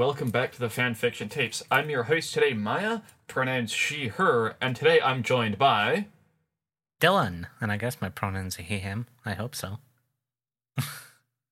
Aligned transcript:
Hello, 0.00 0.12
everyone, 0.12 0.28
and 0.28 0.32
welcome 0.32 0.40
back 0.40 0.52
to 0.52 0.60
the 0.60 0.68
Fanfiction 0.68 1.28
Tapes. 1.28 1.62
I'm 1.70 1.90
your 1.90 2.04
host 2.04 2.32
today, 2.32 2.54
Maya, 2.54 3.00
pronouns 3.26 3.70
she, 3.70 4.08
her, 4.08 4.56
and 4.58 4.74
today 4.74 4.98
I'm 4.98 5.22
joined 5.22 5.58
by. 5.58 6.06
Dylan, 7.02 7.48
and 7.60 7.70
I 7.70 7.76
guess 7.76 8.00
my 8.00 8.08
pronouns 8.08 8.58
are 8.58 8.62
he, 8.62 8.78
him. 8.78 9.08
I 9.26 9.34
hope 9.34 9.54
so. 9.54 9.78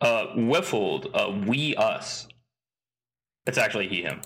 Uh, 0.01 0.29
wifld, 0.37 1.11
uh, 1.13 1.45
we, 1.45 1.75
us. 1.75 2.29
It's 3.47 3.59
actually 3.59 3.89
he, 3.89 4.03
him. 4.03 4.21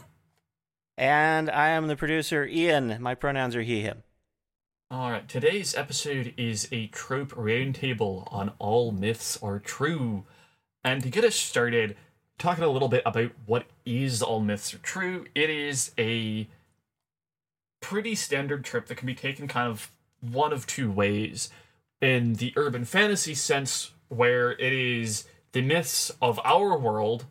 And 0.98 1.51
I 1.51 1.70
am 1.70 1.87
the 1.87 1.97
producer, 1.97 2.45
Ian. 2.45 2.98
My 3.01 3.15
pronouns 3.15 3.57
are 3.57 3.62
he, 3.62 3.81
him. 3.81 4.03
Alright, 4.93 5.31
today's 5.31 5.75
episode 5.75 6.34
is 6.37 6.69
a 6.70 6.89
trope 6.89 7.31
roundtable 7.31 8.31
on 8.31 8.53
all 8.59 8.93
myths 8.93 9.39
are 9.43 9.59
true. 9.59 10.27
And 10.84 11.03
to 11.03 11.09
get 11.09 11.25
us 11.25 11.37
started, 11.37 11.97
talking 12.39 12.65
a 12.65 12.69
little 12.69 12.89
bit 12.89 13.03
about 13.05 13.31
what 13.47 13.67
is 13.85 14.23
all 14.23 14.41
myths 14.41 14.75
are 14.75 14.79
true, 14.79 15.27
it 15.35 15.51
is 15.51 15.93
a 15.99 16.49
pretty 17.81 18.15
standard 18.15 18.65
trip 18.65 18.87
that 18.87 18.97
can 18.97 19.07
be 19.07 19.15
taken 19.15 19.49
kind 19.49 19.71
of 19.71 19.91
one 20.21 20.53
of 20.53 20.67
two 20.67 20.91
ways. 20.91 21.51
In 22.01 22.34
the 22.34 22.53
urban 22.56 22.84
fantasy 22.84 23.34
sense, 23.34 23.93
where 24.09 24.53
it 24.53 24.73
is 24.73 25.25
the 25.53 25.62
myths 25.62 26.11
of 26.21 26.41
our 26.45 26.77
world 26.79 27.27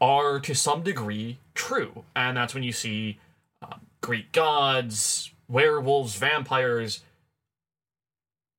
are 0.00 0.38
to 0.40 0.54
some 0.54 0.82
degree 0.82 1.38
true. 1.54 2.04
And 2.14 2.36
that's 2.36 2.54
when 2.54 2.62
you 2.62 2.72
see 2.72 3.18
um, 3.62 3.80
Greek 4.00 4.32
gods, 4.32 5.32
werewolves, 5.48 6.16
vampires 6.16 7.02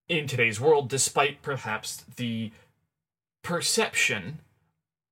in 0.08 0.28
today's 0.28 0.60
world, 0.60 0.90
despite 0.90 1.42
perhaps 1.42 2.04
the 2.16 2.52
perception 3.44 4.40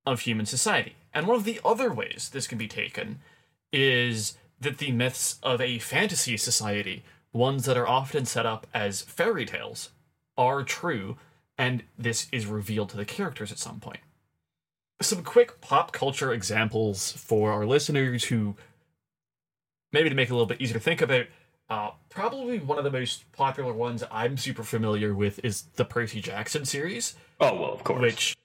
of 0.08 0.22
human 0.22 0.46
society. 0.46 0.96
And 1.14 1.28
one 1.28 1.38
of 1.38 1.44
the 1.44 1.60
other 1.66 1.92
ways 1.92 2.30
this 2.32 2.48
can 2.48 2.58
be 2.58 2.68
taken 2.68 3.20
is 3.72 4.38
that 4.60 4.78
the 4.80 4.92
myths 4.92 5.38
of 5.44 5.62
a 5.62 5.80
fantasy 5.80 6.38
society, 6.38 7.04
ones 7.34 7.66
that 7.66 7.78
are 7.78 7.88
often 7.88 8.26
set 8.26 8.46
up 8.46 8.66
as 8.74 9.02
fairy 9.02 9.46
tales, 9.46 9.90
are 10.38 10.64
true, 10.64 11.18
and 11.58 11.84
this 11.98 12.28
is 12.32 12.46
revealed 12.46 12.90
to 12.90 12.98
the 12.98 13.06
characters 13.06 13.52
at 13.52 13.58
some 13.60 13.80
point. 13.80 14.00
Some 15.02 15.24
quick 15.24 15.62
pop 15.62 15.92
culture 15.92 16.34
examples 16.34 17.12
for 17.12 17.52
our 17.52 17.66
listeners 17.66 18.26
who 18.26 18.56
maybe 19.92 20.10
to 20.10 20.16
make 20.16 20.30
it 20.30 20.32
a 20.32 20.36
little 20.36 20.48
bit 20.48 20.62
easier 20.62 20.74
to 20.76 20.80
think 20.80 21.02
about. 21.02 21.26
Uh, 21.70 21.90
probably 22.10 22.60
one 22.60 22.78
of 22.78 22.84
the 22.86 22.92
most 22.92 23.30
popular 23.34 23.74
ones 23.74 24.02
I'm 24.10 24.38
super 24.38 24.64
familiar 24.64 25.14
with 25.14 25.44
is 25.44 25.64
the 25.76 25.84
Percy 25.84 26.22
Jackson 26.22 26.64
series, 26.66 27.16
Oh, 27.42 27.54
well, 27.60 27.74
of 27.74 27.84
course. 27.84 28.02
which 28.02 28.38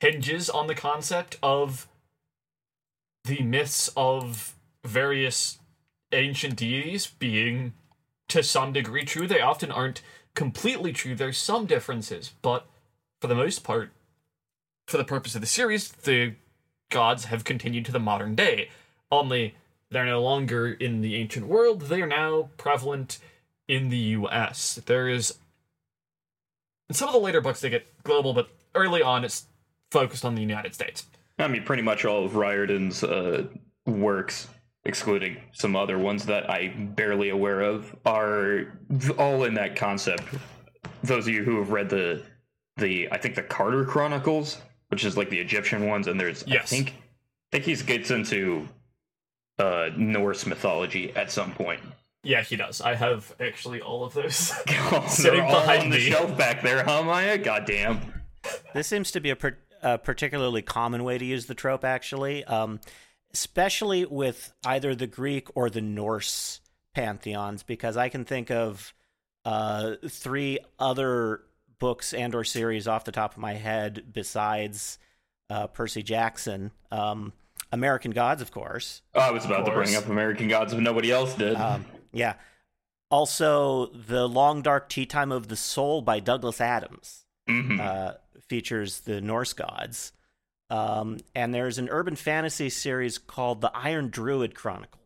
hinges 0.00 0.50
on 0.50 0.66
the 0.66 0.74
concept 0.74 1.36
of 1.42 1.88
the 3.24 3.42
myths 3.42 3.90
of 3.96 4.54
various 4.84 5.58
ancient 6.12 6.56
deities 6.56 7.06
being 7.06 7.72
to 8.28 8.42
some 8.42 8.72
degree 8.72 9.04
true. 9.04 9.26
They 9.26 9.40
often 9.40 9.70
aren't 9.70 10.02
completely 10.34 10.92
true. 10.92 11.14
There's 11.14 11.38
some 11.38 11.66
differences, 11.66 12.32
but 12.42 12.66
for 13.20 13.28
the 13.28 13.34
most 13.34 13.64
part, 13.64 13.90
for 14.86 14.98
the 14.98 15.04
purpose 15.04 15.34
of 15.34 15.40
the 15.40 15.46
series, 15.46 15.88
the 15.88 16.34
gods 16.90 17.26
have 17.26 17.44
continued 17.44 17.86
to 17.86 17.92
the 17.92 17.98
modern 17.98 18.34
day. 18.34 18.68
Only 19.10 19.54
they're 19.90 20.04
no 20.04 20.22
longer 20.22 20.72
in 20.72 21.00
the 21.00 21.14
ancient 21.16 21.46
world, 21.46 21.82
they 21.82 22.02
are 22.02 22.06
now 22.06 22.50
prevalent 22.56 23.18
in 23.68 23.88
the 23.88 23.96
US. 23.96 24.80
There 24.86 25.08
is 25.08 25.38
in 26.88 26.94
some 26.94 27.08
of 27.08 27.14
the 27.14 27.20
later 27.20 27.40
books 27.40 27.60
they 27.60 27.70
get 27.70 28.02
global, 28.02 28.34
but 28.34 28.50
early 28.74 29.02
on 29.02 29.24
it's 29.24 29.46
focused 29.94 30.24
on 30.24 30.34
the 30.34 30.40
United 30.40 30.74
States. 30.74 31.06
I 31.38 31.46
mean, 31.46 31.62
pretty 31.62 31.82
much 31.82 32.04
all 32.04 32.24
of 32.24 32.34
Riordan's 32.34 33.04
uh, 33.04 33.44
works, 33.86 34.48
excluding 34.84 35.36
some 35.52 35.76
other 35.76 35.98
ones 35.98 36.26
that 36.26 36.50
I'm 36.50 36.92
barely 36.94 37.30
aware 37.30 37.60
of, 37.60 37.94
are 38.04 38.76
all 39.18 39.44
in 39.44 39.54
that 39.54 39.76
concept. 39.76 40.24
Those 41.04 41.28
of 41.28 41.32
you 41.34 41.44
who 41.44 41.58
have 41.58 41.70
read 41.70 41.88
the, 41.88 42.22
the 42.76 43.08
I 43.12 43.18
think 43.18 43.36
the 43.36 43.42
Carter 43.42 43.84
Chronicles, 43.84 44.60
which 44.88 45.04
is 45.04 45.16
like 45.16 45.30
the 45.30 45.38
Egyptian 45.38 45.86
ones, 45.86 46.08
and 46.08 46.18
there's 46.18 46.42
Yes. 46.46 46.64
I 46.64 46.66
think 46.66 46.88
I 47.52 47.58
think 47.60 47.64
he 47.64 47.76
gets 47.84 48.10
into 48.10 48.68
uh, 49.60 49.90
Norse 49.96 50.44
mythology 50.46 51.14
at 51.14 51.30
some 51.30 51.52
point. 51.52 51.80
Yeah, 52.24 52.42
he 52.42 52.56
does. 52.56 52.80
I 52.80 52.94
have 52.94 53.32
actually 53.38 53.80
all 53.80 54.02
of 54.02 54.14
those. 54.14 54.52
Oh, 54.68 55.04
Sitting 55.08 55.40
they're 55.40 55.46
all 55.46 55.60
behind 55.60 55.82
on 55.84 55.90
the 55.90 56.00
shelf 56.00 56.36
back 56.36 56.62
there, 56.62 56.82
huh, 56.82 57.02
Maya? 57.04 57.38
Goddamn. 57.38 58.00
This 58.72 58.88
seems 58.88 59.10
to 59.12 59.20
be 59.20 59.30
a, 59.30 59.36
per- 59.36 59.58
a 59.84 59.98
particularly 59.98 60.62
common 60.62 61.04
way 61.04 61.18
to 61.18 61.24
use 61.24 61.46
the 61.46 61.54
trope, 61.54 61.84
actually, 61.84 62.42
um, 62.44 62.80
especially 63.32 64.04
with 64.06 64.52
either 64.64 64.94
the 64.94 65.06
Greek 65.06 65.48
or 65.54 65.68
the 65.68 65.82
Norse 65.82 66.60
pantheons, 66.94 67.62
because 67.62 67.96
I 67.96 68.08
can 68.08 68.24
think 68.24 68.50
of 68.50 68.94
uh, 69.44 69.96
three 70.08 70.58
other 70.78 71.42
books 71.78 72.14
and 72.14 72.34
or 72.34 72.44
series 72.44 72.88
off 72.88 73.04
the 73.04 73.12
top 73.12 73.32
of 73.32 73.38
my 73.38 73.54
head 73.54 74.04
besides 74.10 74.98
uh, 75.50 75.66
Percy 75.66 76.02
Jackson. 76.02 76.70
Um, 76.90 77.34
American 77.70 78.12
Gods, 78.12 78.40
of 78.40 78.50
course. 78.50 79.02
Oh, 79.14 79.20
I 79.20 79.32
was 79.32 79.44
about 79.44 79.66
to 79.66 79.72
bring 79.72 79.94
up 79.96 80.06
American 80.06 80.48
Gods 80.48 80.72
but 80.72 80.82
nobody 80.82 81.12
else 81.12 81.34
did. 81.34 81.56
Um, 81.56 81.84
yeah. 82.12 82.34
Also, 83.10 83.86
The 83.86 84.26
Long 84.26 84.62
Dark 84.62 84.88
Tea 84.88 85.04
Time 85.04 85.30
of 85.30 85.48
the 85.48 85.56
Soul 85.56 86.00
by 86.00 86.20
Douglas 86.20 86.60
Adams 86.60 87.23
Mhm. 87.48 87.80
uh, 87.80 88.14
features 88.48 89.00
the 89.00 89.20
Norse 89.20 89.52
gods. 89.52 90.12
Um, 90.70 91.18
and 91.34 91.54
there's 91.54 91.78
an 91.78 91.88
urban 91.90 92.16
fantasy 92.16 92.70
series 92.70 93.18
called 93.18 93.60
The 93.60 93.70
Iron 93.76 94.08
Druid 94.08 94.54
Chronicles. 94.54 95.00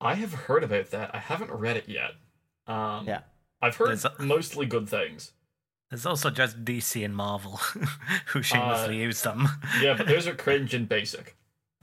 I 0.00 0.14
have 0.14 0.32
heard 0.34 0.62
about 0.64 0.90
that. 0.90 1.14
I 1.14 1.18
haven't 1.18 1.50
read 1.50 1.76
it 1.76 1.88
yet. 1.88 2.12
Um, 2.66 3.06
Yeah. 3.06 3.22
I've 3.62 3.76
heard 3.76 3.88
There's 3.88 4.06
mostly 4.18 4.64
good 4.66 4.88
things. 4.88 5.32
There's 5.90 6.06
also 6.06 6.30
just 6.30 6.64
DC 6.64 7.04
and 7.04 7.14
Marvel 7.16 7.56
who 8.26 8.42
shamelessly 8.42 8.98
use 8.98 9.22
them. 9.22 9.48
Yeah, 9.80 9.94
but 9.96 10.06
those 10.06 10.26
are 10.26 10.34
cringe 10.36 10.72
and 10.72 10.88
basic. 10.88 11.36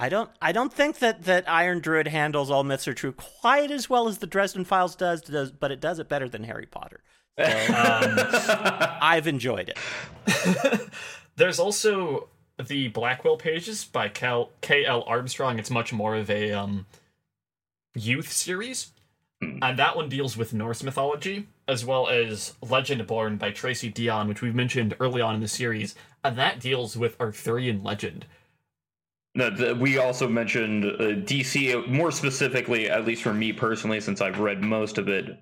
I 0.00 0.08
don't 0.08 0.30
I 0.42 0.52
don't 0.52 0.72
think 0.72 0.98
that, 0.98 1.24
that 1.24 1.48
Iron 1.48 1.80
Druid 1.80 2.08
handles 2.08 2.50
all 2.50 2.64
myths 2.64 2.88
are 2.88 2.94
true 2.94 3.12
quite 3.12 3.70
as 3.70 3.88
well 3.88 4.08
as 4.08 4.18
the 4.18 4.26
Dresden 4.26 4.64
Files 4.64 4.96
does, 4.96 5.20
does 5.22 5.52
but 5.52 5.70
it 5.70 5.80
does 5.80 5.98
it 5.98 6.08
better 6.08 6.28
than 6.28 6.44
Harry 6.44 6.66
Potter. 6.66 7.00
So 7.38 7.44
Um, 7.44 8.18
I've 9.00 9.26
enjoyed 9.26 9.70
it. 9.70 10.80
There's 11.36 11.58
also 11.58 12.28
the 12.64 12.88
Blackwell 12.88 13.36
pages 13.36 13.84
by 13.84 14.08
Cal- 14.08 14.50
K.L. 14.60 15.04
Armstrong. 15.06 15.58
It's 15.58 15.70
much 15.70 15.92
more 15.92 16.14
of 16.14 16.30
a 16.30 16.52
um, 16.52 16.86
youth 17.94 18.32
series. 18.32 18.92
And 19.40 19.78
that 19.78 19.96
one 19.96 20.08
deals 20.08 20.36
with 20.36 20.54
Norse 20.54 20.82
mythology, 20.82 21.48
as 21.68 21.84
well 21.84 22.08
as 22.08 22.54
Legendborn 22.62 23.38
by 23.38 23.50
Tracy 23.50 23.92
Deonn, 23.92 24.28
which 24.28 24.40
we've 24.40 24.54
mentioned 24.54 24.96
early 25.00 25.20
on 25.20 25.34
in 25.34 25.40
the 25.40 25.48
series. 25.48 25.94
And 26.22 26.38
that 26.38 26.60
deals 26.60 26.96
with 26.96 27.20
Arthurian 27.20 27.82
legend. 27.82 28.24
No, 29.34 29.50
the, 29.50 29.74
we 29.74 29.98
also 29.98 30.28
mentioned 30.28 30.84
uh, 30.84 31.20
DC, 31.26 31.86
more 31.88 32.10
specifically, 32.10 32.88
at 32.88 33.04
least 33.04 33.22
for 33.22 33.34
me 33.34 33.52
personally, 33.52 34.00
since 34.00 34.20
I've 34.20 34.38
read 34.38 34.62
most 34.62 34.96
of 34.96 35.08
it. 35.08 35.38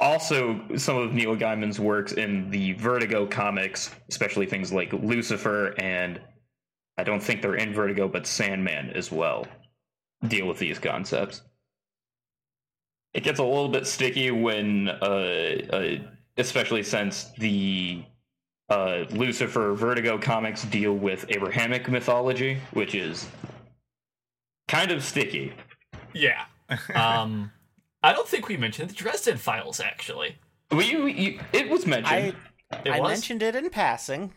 Also, 0.00 0.60
some 0.76 0.96
of 0.96 1.12
Neil 1.12 1.36
Gaiman's 1.36 1.78
works 1.78 2.12
in 2.12 2.50
the 2.50 2.72
Vertigo 2.72 3.26
comics, 3.26 3.94
especially 4.10 4.46
things 4.46 4.72
like 4.72 4.92
Lucifer 4.92 5.74
and 5.78 6.20
I 6.96 7.02
don't 7.02 7.22
think 7.22 7.42
they're 7.42 7.56
in 7.56 7.72
Vertigo, 7.72 8.08
but 8.08 8.26
Sandman 8.26 8.90
as 8.90 9.10
well, 9.10 9.46
deal 10.28 10.46
with 10.46 10.58
these 10.58 10.78
concepts. 10.78 11.42
It 13.12 13.22
gets 13.22 13.38
a 13.38 13.44
little 13.44 13.68
bit 13.68 13.86
sticky 13.86 14.30
when, 14.30 14.88
uh, 14.88 15.66
uh, 15.72 15.96
especially 16.36 16.82
since 16.82 17.30
the 17.38 18.04
uh, 18.68 19.04
Lucifer 19.10 19.74
Vertigo 19.74 20.18
comics 20.18 20.64
deal 20.64 20.94
with 20.94 21.24
Abrahamic 21.28 21.88
mythology, 21.88 22.58
which 22.72 22.94
is 22.94 23.26
kind 24.68 24.90
of 24.90 25.02
sticky. 25.02 25.52
Yeah. 26.12 26.44
Um, 26.94 27.52
I 28.04 28.12
don't 28.12 28.28
think 28.28 28.48
we 28.48 28.56
mentioned 28.56 28.90
the 28.90 28.94
Dresden 28.94 29.38
Files, 29.38 29.80
actually. 29.80 30.36
Well, 30.70 30.82
you, 30.82 31.06
you, 31.06 31.40
it 31.52 31.68
was 31.70 31.84
I 31.86 31.88
mentioned. 31.88 32.36
It 32.84 32.90
I 32.90 33.00
was? 33.00 33.08
mentioned 33.10 33.42
it 33.42 33.56
in 33.56 33.70
passing. 33.70 34.32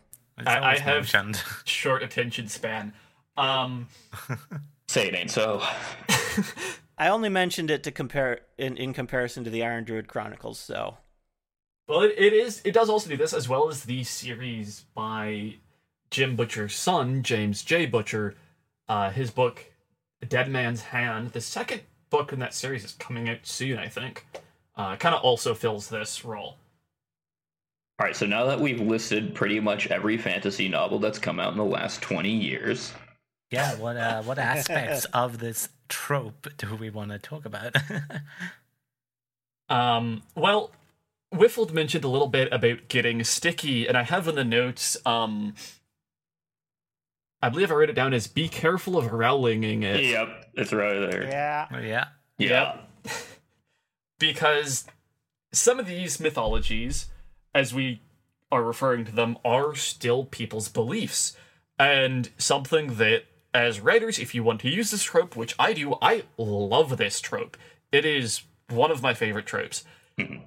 I- 0.45 0.59
I 0.75 0.77
have- 0.77 1.13
mentioned. 1.13 1.43
Short 1.65 2.01
attention 2.01 2.47
span. 2.47 2.93
Um, 3.35 3.87
Say 4.87 5.09
it 5.09 5.15
ain't 5.15 5.31
so. 5.31 5.61
I 6.97 7.09
only 7.09 7.29
mentioned 7.29 7.69
it 7.69 7.83
to 7.83 7.91
compare 7.91 8.39
in, 8.57 8.77
in 8.77 8.93
comparison 8.93 9.43
to 9.43 9.49
the 9.49 9.63
Iron 9.65 9.83
Druid 9.83 10.07
Chronicles, 10.07 10.57
so 10.59 10.97
Well, 11.87 12.01
it, 12.03 12.15
it 12.17 12.31
is. 12.33 12.61
It 12.63 12.71
does 12.73 12.89
also 12.89 13.09
do 13.09 13.17
this 13.17 13.33
as 13.33 13.49
well 13.49 13.67
as 13.69 13.83
the 13.83 14.03
series 14.05 14.85
by 14.95 15.55
Jim 16.09 16.35
Butcher's 16.37 16.73
son, 16.75 17.21
James 17.21 17.63
J. 17.63 17.85
Butcher. 17.85 18.35
Uh, 18.87 19.09
his 19.11 19.29
book, 19.29 19.65
Dead 20.27 20.49
Man's 20.49 20.81
Hand. 20.83 21.33
The 21.33 21.41
second 21.41 21.81
book 22.09 22.33
in 22.33 22.39
that 22.39 22.53
series 22.53 22.83
is 22.83 22.93
coming 22.93 23.29
out 23.29 23.39
soon, 23.43 23.77
I 23.77 23.87
think. 23.87 24.25
Uh, 24.75 24.95
kind 24.95 25.15
of 25.15 25.21
also 25.21 25.53
fills 25.53 25.89
this 25.89 26.23
role. 26.23 26.57
All 27.99 28.05
right, 28.05 28.15
so 28.15 28.27
now 28.27 28.45
that 28.45 28.59
we've 28.59 28.79
listed 28.79 29.33
pretty 29.33 29.59
much 29.59 29.87
every 29.87 30.17
fantasy 30.17 30.67
novel 30.67 30.99
that's 30.99 31.17
come 31.17 31.39
out 31.39 31.51
in 31.51 31.57
the 31.57 31.65
last 31.65 32.01
20 32.01 32.29
years, 32.29 32.93
Yeah, 33.49 33.75
what 33.77 33.97
uh, 33.97 34.21
what 34.21 34.37
aspects 34.37 35.05
of 35.13 35.39
this 35.39 35.69
trope 35.89 36.47
do 36.57 36.75
we 36.75 36.91
want 36.91 37.11
to 37.11 37.17
talk 37.19 37.45
about? 37.45 37.75
Um, 39.69 40.23
well, 40.35 40.71
wifld 41.33 41.73
mentioned 41.73 42.03
a 42.03 42.07
little 42.07 42.27
bit 42.27 42.51
about 42.53 42.87
getting 42.87 43.23
sticky, 43.23 43.87
and 43.87 43.97
I 43.97 44.03
have 44.03 44.27
in 44.27 44.35
the 44.35 44.43
notes, 44.43 44.95
um, 45.05 45.55
I 47.41 47.49
believe 47.49 47.71
I 47.71 47.75
wrote 47.75 47.89
it 47.89 47.93
down 47.93 48.13
as 48.13 48.27
be 48.27 48.47
careful 48.47 48.97
of 48.97 49.05
rowlinging 49.05 49.83
it. 49.83 50.03
Yep, 50.03 50.45
it's 50.55 50.73
right 50.73 50.99
there. 50.99 51.23
Yeah. 51.23 51.67
Oh, 51.71 51.79
yeah. 51.79 52.07
Yeah. 52.37 52.77
because 54.19 54.85
some 55.51 55.79
of 55.79 55.85
these 55.85 56.19
mythologies, 56.19 57.07
as 57.53 57.73
we 57.73 58.01
are 58.51 58.63
referring 58.63 59.05
to 59.05 59.11
them, 59.11 59.37
are 59.45 59.75
still 59.75 60.25
people's 60.25 60.69
beliefs. 60.69 61.35
And 61.77 62.29
something 62.37 62.95
that, 62.95 63.25
as 63.53 63.79
writers, 63.79 64.17
if 64.17 64.33
you 64.33 64.43
want 64.43 64.61
to 64.61 64.69
use 64.69 64.89
this 64.89 65.03
trope, 65.03 65.35
which 65.35 65.53
I 65.59 65.73
do, 65.73 65.95
I 66.01 66.23
love 66.37 66.97
this 66.97 67.21
trope. 67.21 67.55
It 67.91 68.03
is 68.03 68.41
one 68.69 68.89
of 68.89 69.03
my 69.03 69.13
favorite 69.13 69.45
tropes. 69.45 69.83
Mm-hmm. 70.17 70.43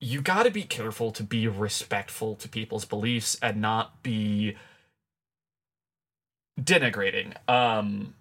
You 0.00 0.20
gotta 0.20 0.50
be 0.50 0.62
careful 0.62 1.12
to 1.12 1.22
be 1.22 1.46
respectful 1.48 2.34
to 2.36 2.48
people's 2.48 2.84
beliefs 2.84 3.38
and 3.42 3.60
not 3.60 4.02
be 4.02 4.56
denigrating. 6.58 7.34
Um, 7.48 8.14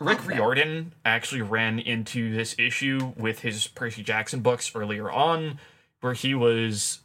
Rick 0.00 0.26
Riordan 0.26 0.92
actually 1.04 1.42
ran 1.42 1.78
into 1.78 2.34
this 2.34 2.56
issue 2.58 3.12
with 3.16 3.40
his 3.40 3.66
Percy 3.68 4.02
Jackson 4.02 4.40
books 4.40 4.72
earlier 4.74 5.10
on, 5.10 5.60
where 6.00 6.14
he 6.14 6.34
was 6.34 7.00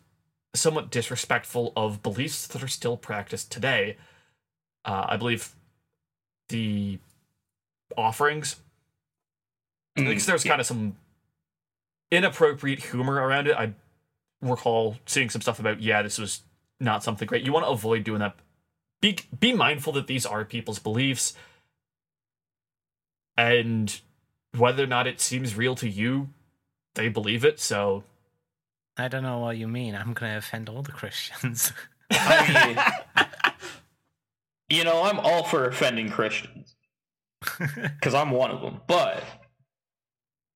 somewhat 0.55 0.89
disrespectful 0.89 1.71
of 1.75 2.01
beliefs 2.01 2.47
that 2.47 2.63
are 2.63 2.67
still 2.67 2.97
practiced 2.97 3.51
today. 3.51 3.97
Uh, 4.83 5.05
I 5.09 5.17
believe 5.17 5.55
the 6.49 6.99
offerings. 7.95 8.55
I 9.95 10.01
think 10.01 10.23
there's 10.23 10.43
kind 10.43 10.59
of 10.59 10.67
some 10.67 10.95
inappropriate 12.11 12.79
humor 12.79 13.15
around 13.15 13.47
it. 13.47 13.55
I 13.55 13.73
recall 14.41 14.97
seeing 15.05 15.29
some 15.29 15.41
stuff 15.41 15.59
about, 15.59 15.81
yeah, 15.81 16.01
this 16.01 16.17
was 16.17 16.41
not 16.79 17.03
something 17.03 17.27
great. 17.27 17.45
You 17.45 17.53
want 17.53 17.65
to 17.65 17.71
avoid 17.71 18.03
doing 18.03 18.19
that. 18.19 18.35
Be 19.01 19.17
be 19.39 19.53
mindful 19.53 19.93
that 19.93 20.07
these 20.07 20.25
are 20.25 20.43
people's 20.43 20.79
beliefs 20.79 21.33
and 23.39 24.01
whether 24.57 24.83
or 24.83 24.87
not 24.87 25.07
it 25.07 25.21
seems 25.21 25.55
real 25.55 25.75
to 25.75 25.87
you, 25.87 26.29
they 26.95 27.07
believe 27.07 27.45
it. 27.45 27.59
So 27.59 28.03
I 28.97 29.07
don't 29.07 29.23
know 29.23 29.39
what 29.39 29.57
you 29.57 29.67
mean. 29.67 29.95
I'm 29.95 30.13
going 30.13 30.33
to 30.33 30.37
offend 30.37 30.67
all 30.67 30.81
the 30.81 30.91
Christians. 30.91 31.71
I 32.11 32.75
mean, 33.17 33.25
you 34.69 34.83
know, 34.83 35.03
I'm 35.03 35.19
all 35.19 35.43
for 35.43 35.65
offending 35.65 36.09
Christians 36.09 36.75
because 37.59 38.13
I'm 38.13 38.31
one 38.31 38.51
of 38.51 38.61
them. 38.61 38.81
But 38.87 39.23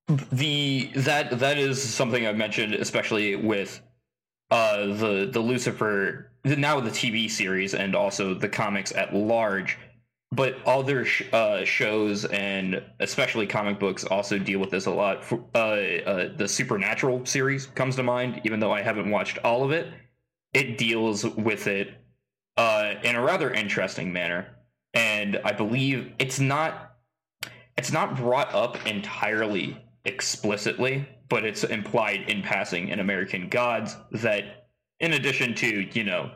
the 0.07 0.91
that 0.95 1.39
that 1.39 1.57
is 1.57 1.81
something 1.81 2.27
I've 2.27 2.35
mentioned, 2.35 2.73
especially 2.73 3.37
with 3.37 3.81
uh, 4.51 4.87
the 4.87 5.29
the 5.31 5.39
Lucifer 5.39 6.32
now 6.43 6.79
the 6.79 6.89
TV 6.89 7.29
series 7.29 7.73
and 7.73 7.95
also 7.95 8.33
the 8.33 8.49
comics 8.49 8.91
at 8.91 9.15
large. 9.15 9.77
But 10.31 10.57
other 10.65 11.05
sh- 11.05 11.31
uh, 11.31 11.63
shows 11.63 12.25
and 12.25 12.83
especially 12.99 13.45
comic 13.45 13.79
books 13.79 14.03
also 14.03 14.39
deal 14.39 14.59
with 14.59 14.71
this 14.71 14.87
a 14.87 14.91
lot. 14.91 15.23
For, 15.23 15.43
uh, 15.53 15.57
uh, 15.57 16.35
the 16.35 16.47
Supernatural 16.47 17.25
series 17.25 17.67
comes 17.67 17.95
to 17.97 18.03
mind, 18.03 18.41
even 18.43 18.59
though 18.59 18.71
I 18.71 18.81
haven't 18.81 19.11
watched 19.11 19.37
all 19.39 19.63
of 19.63 19.71
it. 19.71 19.93
It 20.53 20.79
deals 20.79 21.23
with 21.23 21.67
it 21.67 21.93
uh, 22.57 22.95
in 23.03 23.15
a 23.15 23.21
rather 23.21 23.53
interesting 23.53 24.11
manner, 24.11 24.55
and 24.93 25.39
I 25.43 25.51
believe 25.51 26.13
it's 26.19 26.39
not 26.39 26.93
it's 27.77 27.91
not 27.91 28.15
brought 28.15 28.53
up 28.53 28.85
entirely 28.85 29.83
explicitly, 30.05 31.07
but 31.29 31.45
it's 31.45 31.63
implied 31.63 32.29
in 32.29 32.41
passing 32.43 32.89
in 32.89 32.99
American 32.99 33.49
Gods 33.49 33.95
that, 34.11 34.62
in 35.03 35.13
addition 35.13 35.53
to 35.53 35.85
you 35.93 36.03
know 36.05 36.31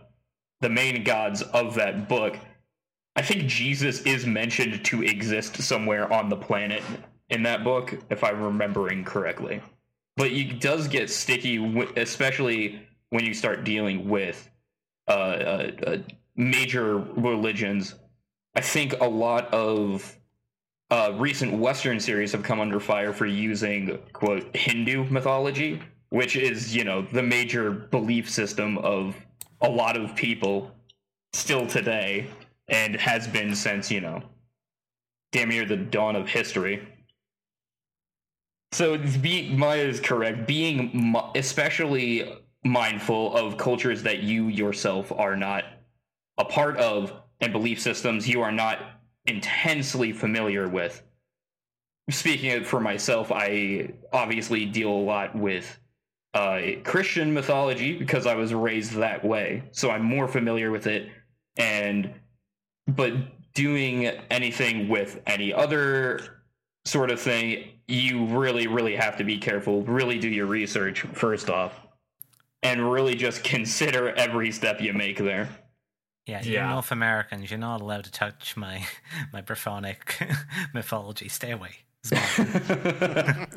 the 0.60 0.70
main 0.70 1.04
gods 1.04 1.42
of 1.42 1.74
that 1.76 2.10
book, 2.10 2.38
I 3.16 3.22
think 3.22 3.46
Jesus 3.46 4.02
is 4.02 4.26
mentioned 4.26 4.84
to 4.86 5.04
exist 5.04 5.56
somewhere 5.62 6.12
on 6.12 6.30
the 6.30 6.36
planet 6.36 6.84
in 7.30 7.44
that 7.44 7.64
book, 7.64 7.98
if 8.10 8.24
I'm 8.24 8.42
remembering 8.42 9.06
correctly. 9.06 9.62
But 10.18 10.32
it 10.32 10.60
does 10.60 10.88
get 10.88 11.10
sticky, 11.10 11.88
especially 11.96 12.82
when 13.10 13.24
you 13.24 13.34
start 13.34 13.64
dealing 13.64 14.10
with 14.10 14.50
uh, 15.08 15.12
uh, 15.12 15.72
uh, 15.86 15.98
major 16.36 16.98
religions. 16.98 17.96
I 18.56 18.62
think 18.62 19.00
a 19.00 19.08
lot 19.08 19.54
of 19.54 20.18
uh, 20.90 21.14
recent 21.16 21.54
Western 21.54 22.00
series 22.00 22.34
have 22.34 22.44
come 22.44 22.60
under 22.60 22.80
fire 22.80 23.14
for 23.14 23.28
using 23.28 23.98
quote 24.12 24.56
Hindu 24.56 25.06
mythology, 25.06 25.82
which 26.10 26.36
is 26.36 26.76
you 26.76 26.84
know 26.84 27.02
the 27.02 27.24
major 27.24 27.72
belief 27.72 28.30
system 28.30 28.78
of 28.80 29.16
a 29.62 29.70
lot 29.70 29.98
of 29.98 30.16
people 30.16 30.72
still 31.34 31.68
today, 31.68 32.28
and 32.68 32.96
has 32.96 33.28
been 33.28 33.56
since 33.56 33.92
you 33.92 34.02
know 34.02 34.22
damn 35.32 35.50
near 35.50 35.66
the 35.66 35.78
dawn 35.78 36.16
of 36.16 36.28
history. 36.28 36.88
So 38.72 38.98
be 38.98 39.54
Maya 39.56 39.84
is 39.84 40.00
correct. 40.00 40.48
Being 40.48 41.16
especially 41.36 42.34
mindful 42.64 43.36
of 43.36 43.58
cultures 43.58 44.04
that 44.04 44.24
you 44.24 44.48
yourself 44.48 45.12
are 45.12 45.36
not 45.36 45.64
a 46.38 46.46
part 46.46 46.78
of 46.78 47.14
and 47.40 47.54
belief 47.54 47.80
systems 47.80 48.28
you 48.28 48.42
are 48.42 48.52
not 48.52 48.80
intensely 49.26 50.12
familiar 50.12 50.68
with. 50.68 51.02
Speaking 52.10 52.64
for 52.64 52.80
myself, 52.80 53.32
I 53.32 53.92
obviously 54.14 54.66
deal 54.66 54.90
a 54.90 54.92
lot 54.92 55.36
with 55.36 55.78
uh, 56.38 56.62
Christian 56.84 57.34
mythology 57.34 57.98
because 57.98 58.28
I 58.28 58.36
was 58.36 58.54
raised 58.54 58.94
that 58.94 59.26
way, 59.26 59.64
so 59.72 59.90
I'm 59.90 60.04
more 60.04 60.28
familiar 60.28 60.70
with 60.70 60.86
it. 60.86 61.10
And 61.58 62.14
but 62.88 63.14
doing 63.56 64.06
anything 64.30 64.88
with 64.88 65.20
any 65.26 65.52
other 65.52 66.44
sort 66.86 67.10
of 67.10 67.20
thing, 67.20 67.70
you 67.88 68.26
really, 68.26 68.68
really 68.68 68.96
have 68.96 69.18
to 69.18 69.24
be 69.24 69.40
careful. 69.40 69.82
Really 69.84 70.20
do 70.20 70.30
your 70.30 70.46
research 70.46 71.02
first 71.02 71.50
off, 71.50 71.74
and 72.62 72.92
really 72.92 73.16
just 73.16 73.44
consider 73.44 74.14
every 74.14 74.52
step 74.52 74.80
you 74.80 74.94
make 74.94 75.18
there. 75.18 75.50
Yeah, 76.28 76.44
you 76.44 76.54
Yeah. 76.54 76.70
North 76.70 76.92
Americans, 76.92 77.50
you're 77.50 77.58
not 77.58 77.82
allowed 77.82 78.04
to 78.04 78.12
touch 78.12 78.56
my 78.56 78.86
my 79.34 79.42
Brythonic 79.42 80.36
mythology. 80.74 81.30
Stay 81.30 81.50
away. 81.50 81.87
It's 82.04 82.38
mine. 82.38 83.48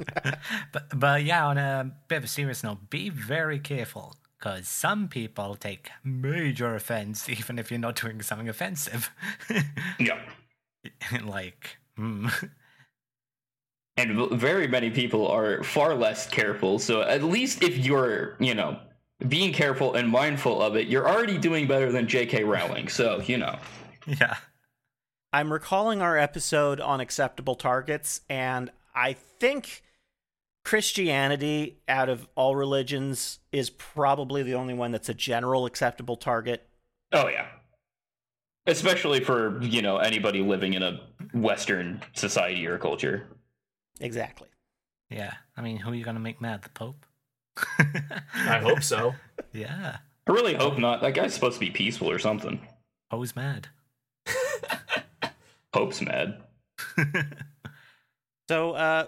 but 0.73 0.99
but 0.99 1.25
yeah, 1.25 1.47
on 1.47 1.59
a 1.59 1.91
bit 2.09 2.19
of 2.19 2.25
a 2.25 2.29
serious 2.29 2.63
note, 2.63 2.91
be 2.91 3.09
very 3.09 3.59
careful 3.59 4.17
because 4.39 4.69
some 4.69 5.09
people 5.09 5.55
take 5.55 5.91
major 6.03 6.75
offense 6.75 7.29
even 7.29 7.59
if 7.59 7.71
you're 7.71 7.81
not 7.81 7.97
doing 7.97 8.23
something 8.23 8.49
offensive. 8.49 9.11
yeah. 9.99 10.21
like, 11.25 11.77
hmm. 11.97 12.29
and 13.97 14.31
very 14.33 14.67
many 14.67 14.91
people 14.91 15.27
are 15.29 15.63
far 15.63 15.95
less 15.95 16.27
careful 16.27 16.79
so 16.79 17.03
at 17.03 17.23
least 17.23 17.63
if 17.63 17.77
you're 17.77 18.37
you 18.41 18.55
know 18.55 18.79
being 19.29 19.53
careful 19.53 19.95
and 19.95 20.09
mindful 20.09 20.63
of 20.63 20.75
it 20.77 20.87
you're 20.87 21.07
already 21.07 21.37
doing 21.37 21.67
better 21.67 21.93
than 21.93 22.07
jk 22.07 22.47
rowling 22.47 22.89
so 22.89 23.21
you 23.27 23.37
know 23.37 23.59
yeah, 24.07 24.37
I'm 25.33 25.53
recalling 25.53 26.03
our 26.03 26.19
episode 26.19 26.81
on 26.81 27.01
acceptable 27.01 27.55
targets, 27.55 28.21
and 28.29 28.71
I 28.95 29.13
think 29.13 29.83
Christianity, 30.65 31.79
out 31.89 32.09
of 32.09 32.29
all 32.35 32.57
religions, 32.57 33.39
is 33.53 33.71
probably 33.71 34.43
the 34.43 34.55
only 34.55 34.75
one 34.75 34.91
that's 34.93 35.09
a 35.09 35.15
general 35.15 35.67
acceptable 35.67 36.17
target. 36.17 36.69
oh 37.13 37.29
yeah 37.29 37.47
especially 38.67 39.21
for 39.21 39.61
you 39.63 39.81
know 39.83 39.97
anybody 39.97 40.43
living 40.43 40.75
in 40.75 40.83
a 40.83 41.01
western 41.33 42.01
society 42.13 42.67
or 42.67 42.77
culture 42.79 43.27
Exactly. 44.01 44.49
yeah. 45.11 45.35
I 45.57 45.63
mean, 45.63 45.77
who 45.79 45.91
are 45.91 45.95
you 45.95 46.05
gonna 46.05 46.21
make 46.21 46.41
mad? 46.41 46.63
The 46.63 46.69
Pope? 46.71 47.05
I 48.35 48.59
hope 48.63 48.83
so. 48.83 49.15
Yeah, 49.53 49.97
i 50.29 50.31
really 50.33 50.55
hope 50.55 50.79
not 50.79 51.01
that 51.01 51.15
guy's 51.15 51.35
supposed 51.35 51.55
to 51.55 51.61
be 51.61 51.71
peaceful 51.71 52.09
or 52.11 52.19
something 52.21 52.61
Poe's 53.11 53.35
mad. 53.35 53.69
Pope's 55.73 56.01
mad 56.01 56.43
So, 58.51 58.73
uh, 58.73 59.07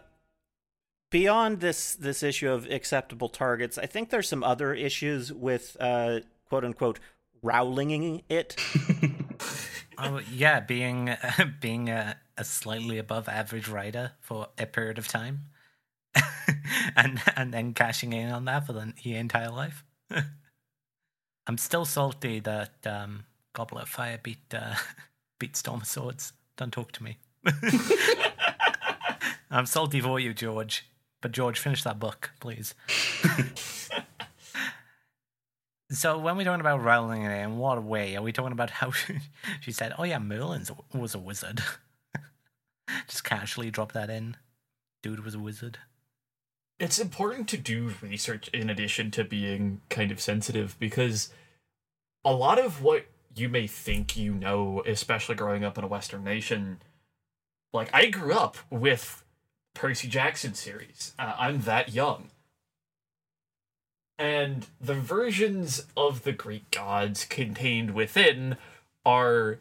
beyond 1.11 1.59
this 1.59 1.97
this 1.97 2.23
issue 2.23 2.49
of 2.49 2.71
acceptable 2.71 3.29
targets, 3.29 3.77
I 3.77 3.87
think 3.87 4.11
there's 4.11 4.29
some 4.29 4.45
other 4.45 4.73
issues 4.73 5.33
with 5.33 5.77
uh, 5.81 6.21
quote 6.49 6.65
unquote 6.65 7.01
rowlinging 7.45 8.23
it. 8.29 8.57
Oh 9.99 10.21
yeah, 10.33 10.59
being 10.61 11.15
being 11.61 11.91
a, 11.91 12.17
a 12.39 12.45
slightly 12.45 12.99
above 12.99 13.29
average 13.29 13.69
writer 13.69 14.13
for 14.21 14.49
a 14.59 14.65
period 14.65 14.99
of 14.99 15.07
time, 15.07 15.47
and 16.97 17.21
and 17.37 17.53
then 17.53 17.75
cashing 17.75 18.13
in 18.13 18.31
on 18.31 18.47
that 18.47 18.67
for 18.67 18.73
the 18.73 18.95
your 19.03 19.19
entire 19.19 19.51
life. 19.51 19.85
I'm 21.47 21.59
still 21.59 21.85
salty 21.85 22.41
that 22.41 22.87
um, 22.87 23.25
Goblet 23.53 23.83
of 23.83 23.89
Fire 23.91 24.19
beat 24.21 24.55
uh, 24.55 24.77
beat 25.39 25.57
Storm 25.57 25.83
of 25.83 25.87
Swords. 25.87 26.33
Don't 26.57 26.73
talk 26.73 26.93
to 26.93 27.03
me. 27.03 27.19
I'm 29.51 29.67
salty 29.67 30.01
for 30.01 30.19
you, 30.21 30.33
George. 30.35 30.87
But 31.21 31.33
George, 31.33 31.59
finish 31.59 31.83
that 31.85 31.99
book, 31.99 32.31
please. 32.41 32.75
so 35.91 36.19
when 36.19 36.37
we're 36.37 36.45
talking 36.45 36.61
about 36.61 36.83
rolling 36.83 37.23
it 37.23 37.31
in 37.31 37.59
what 37.59 37.83
way? 37.83 38.17
Are 38.17 38.23
we 38.23 38.33
talking 38.33 38.53
about 38.53 38.71
how 38.71 38.93
she 39.61 39.73
said, 39.73 39.95
"Oh 39.99 40.05
yeah, 40.05 40.19
Merlin 40.19 40.65
was 40.93 41.15
a 41.15 41.19
wizard"? 41.19 41.63
Just 43.07 43.25
casually 43.25 43.71
drop 43.71 43.93
that 43.93 44.11
in. 44.11 44.37
Dude 45.03 45.25
was 45.25 45.35
a 45.35 45.39
wizard. 45.39 45.79
It's 46.79 46.99
important 46.99 47.49
to 47.49 47.57
do 47.57 47.95
research 48.01 48.49
in 48.49 48.69
addition 48.69 49.11
to 49.13 49.23
being 49.23 49.81
kind 49.89 50.11
of 50.11 50.21
sensitive 50.21 50.77
because 50.81 51.33
a 52.25 52.33
lot 52.33 52.59
of 52.59 52.83
what 52.83 53.07
you 53.35 53.49
may 53.49 53.67
think 53.67 54.17
you 54.17 54.35
know, 54.35 54.83
especially 54.87 55.35
growing 55.35 55.65
up 55.65 55.79
in 55.79 55.85
a 55.85 55.89
Western 55.89 56.25
nation, 56.25 56.83
like 57.73 57.91
I 57.93 58.07
grew 58.07 58.35
up 58.35 58.57
with 58.71 59.25
Percy 59.75 60.09
Jackson 60.09 60.55
series. 60.55 61.15
Uh, 61.19 61.35
I'm 61.39 61.63
that 61.63 61.93
young. 61.93 62.31
And 64.19 64.67
the 64.81 64.95
versions 64.95 65.87
of 65.97 66.23
the 66.23 66.33
Greek 66.33 66.71
gods 66.71 67.25
contained 67.25 67.93
within 67.93 68.57
are 69.05 69.59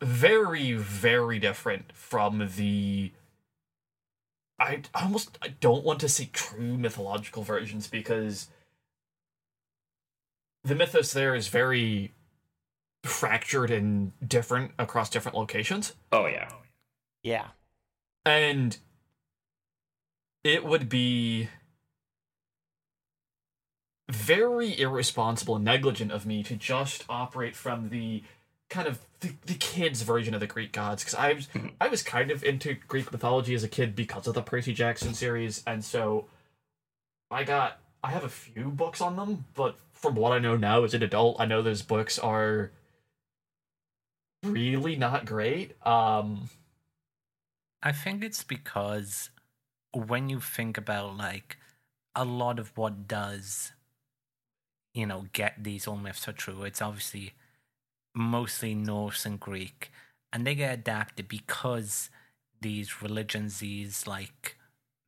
very, 0.00 0.72
very 0.72 1.38
different 1.38 1.92
from 1.94 2.50
the. 2.56 3.12
I 4.60 4.82
almost 4.94 5.38
I 5.40 5.48
don't 5.60 5.84
want 5.84 6.00
to 6.00 6.08
say 6.08 6.28
true 6.32 6.76
mythological 6.76 7.42
versions 7.42 7.86
because 7.86 8.48
the 10.64 10.74
mythos 10.74 11.12
there 11.12 11.34
is 11.34 11.48
very 11.48 12.12
fractured 13.08 13.70
and 13.70 14.12
different 14.26 14.72
across 14.78 15.10
different 15.10 15.36
locations. 15.36 15.94
Oh 16.12 16.26
yeah. 16.26 16.48
Yeah. 17.22 17.48
And 18.24 18.76
it 20.44 20.64
would 20.64 20.88
be 20.88 21.48
very 24.08 24.78
irresponsible 24.78 25.56
and 25.56 25.64
negligent 25.64 26.10
of 26.12 26.24
me 26.24 26.42
to 26.42 26.56
just 26.56 27.04
operate 27.08 27.54
from 27.54 27.90
the 27.90 28.22
kind 28.70 28.88
of 28.88 29.00
the, 29.20 29.32
the 29.46 29.54
kids 29.54 30.02
version 30.02 30.34
of 30.34 30.40
the 30.40 30.46
Greek 30.46 30.72
gods 30.72 31.02
because 31.02 31.14
I 31.14 31.32
was 31.32 31.46
mm-hmm. 31.48 31.68
I 31.80 31.88
was 31.88 32.02
kind 32.02 32.30
of 32.30 32.44
into 32.44 32.74
Greek 32.86 33.10
mythology 33.10 33.54
as 33.54 33.64
a 33.64 33.68
kid 33.68 33.94
because 33.94 34.26
of 34.26 34.34
the 34.34 34.42
Percy 34.42 34.72
Jackson 34.72 35.14
series 35.14 35.62
and 35.66 35.84
so 35.84 36.26
I 37.30 37.44
got 37.44 37.80
I 38.02 38.10
have 38.10 38.24
a 38.24 38.28
few 38.28 38.70
books 38.70 39.00
on 39.00 39.16
them 39.16 39.44
but 39.54 39.76
from 39.92 40.14
what 40.14 40.32
I 40.32 40.38
know 40.38 40.56
now 40.56 40.84
as 40.84 40.94
an 40.94 41.02
adult 41.02 41.40
I 41.40 41.46
know 41.46 41.62
those 41.62 41.82
books 41.82 42.18
are 42.18 42.70
really 44.42 44.96
not 44.96 45.24
great 45.24 45.74
um 45.86 46.48
I 47.82 47.92
think 47.92 48.24
it's 48.24 48.42
because 48.42 49.30
when 49.92 50.28
you 50.28 50.40
think 50.40 50.76
about 50.76 51.16
like 51.16 51.58
a 52.14 52.24
lot 52.24 52.58
of 52.58 52.76
what 52.76 53.06
does 53.06 53.72
you 54.94 55.06
know 55.06 55.26
get 55.32 55.62
these 55.62 55.86
all 55.86 55.96
myths 55.96 56.28
are 56.28 56.32
true 56.32 56.64
it's 56.64 56.82
obviously 56.82 57.34
mostly 58.14 58.74
norse 58.74 59.24
and 59.24 59.38
greek 59.38 59.92
and 60.32 60.46
they 60.46 60.54
get 60.54 60.74
adapted 60.74 61.28
because 61.28 62.10
these 62.60 63.02
religions 63.02 63.60
these 63.60 64.06
like 64.06 64.56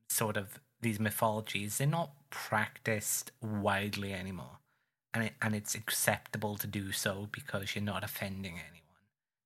sort 0.09 0.37
of 0.37 0.61
these 0.81 1.01
mythologies 1.01 1.79
they're 1.79 1.87
not 1.87 2.13
practiced 2.31 3.33
widely 3.43 4.13
anymore 4.13 4.59
and 5.13 5.25
it, 5.25 5.33
and 5.43 5.55
it's 5.55 5.75
acceptable 5.75 6.57
to 6.57 6.67
do 6.67 6.93
so 6.93 7.29
because 7.33 7.75
you're 7.75 7.85
not 7.85 8.05
offending 8.05 8.55
anyone 8.55 8.80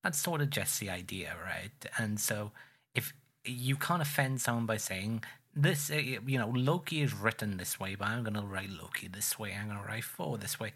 that's 0.04 0.20
sort 0.20 0.40
of 0.42 0.50
just 0.50 0.78
the 0.80 0.90
idea 0.90 1.34
right? 1.44 1.86
And 1.98 2.20
so 2.20 2.52
if 2.94 3.12
you 3.44 3.76
can't 3.76 4.02
offend 4.02 4.40
someone 4.40 4.66
by 4.66 4.76
saying 4.76 5.24
this 5.56 5.90
uh, 5.90 5.96
you 5.96 6.38
know 6.38 6.50
loki 6.54 7.00
is 7.02 7.12
written 7.14 7.56
this 7.58 7.78
way 7.78 7.94
but 7.94 8.08
i'm 8.08 8.24
gonna 8.24 8.44
write 8.44 8.70
loki 8.70 9.06
this 9.06 9.38
way 9.38 9.54
i'm 9.54 9.68
gonna 9.68 9.84
write 9.86 10.02
thor 10.04 10.36
this 10.38 10.58
way 10.58 10.72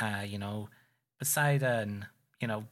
uh 0.00 0.22
you 0.26 0.38
know 0.38 0.68
poseidon 1.18 2.06
you 2.40 2.46
know 2.48 2.64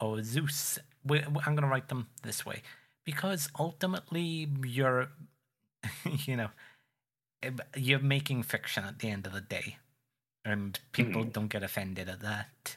or 0.00 0.22
zeus 0.22 0.78
i'm 1.10 1.54
gonna 1.54 1.66
write 1.68 1.88
them 1.88 2.08
this 2.22 2.46
way. 2.46 2.62
Because 3.04 3.50
ultimately 3.58 4.48
you're 4.64 5.08
you 6.26 6.36
know 6.36 6.48
you're 7.76 7.98
making 7.98 8.42
fiction 8.42 8.84
at 8.84 8.98
the 9.00 9.10
end 9.10 9.26
of 9.26 9.32
the 9.32 9.40
day 9.40 9.76
and 10.44 10.80
people 10.92 11.24
Mhm. 11.24 11.32
don't 11.34 11.48
get 11.48 11.62
offended 11.62 12.08
at 12.08 12.20
that 12.20 12.76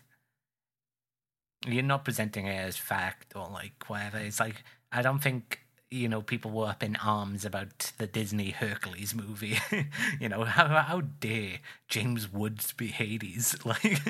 you're 1.74 1.84
not 1.84 2.06
presenting 2.06 2.48
it 2.48 2.56
as 2.56 2.78
fact 2.78 3.34
or 3.36 3.48
like 3.50 3.84
whatever. 3.88 4.18
It's 4.18 4.40
like 4.40 4.64
i 4.92 5.02
don't 5.02 5.20
think 5.20 5.60
you 5.92 6.08
know 6.08 6.22
people 6.22 6.50
were 6.52 6.68
up 6.68 6.82
in 6.82 6.96
arms 6.98 7.44
about 7.44 7.92
the 7.98 8.08
disney 8.08 8.52
hercules 8.52 9.14
movie. 9.14 9.58
You 10.20 10.30
know 10.30 10.44
how, 10.46 10.68
how 10.68 11.02
dare 11.02 11.60
james 11.88 12.32
woods 12.32 12.74
be 12.74 12.88
hades? 12.88 13.56
Like 13.66 14.02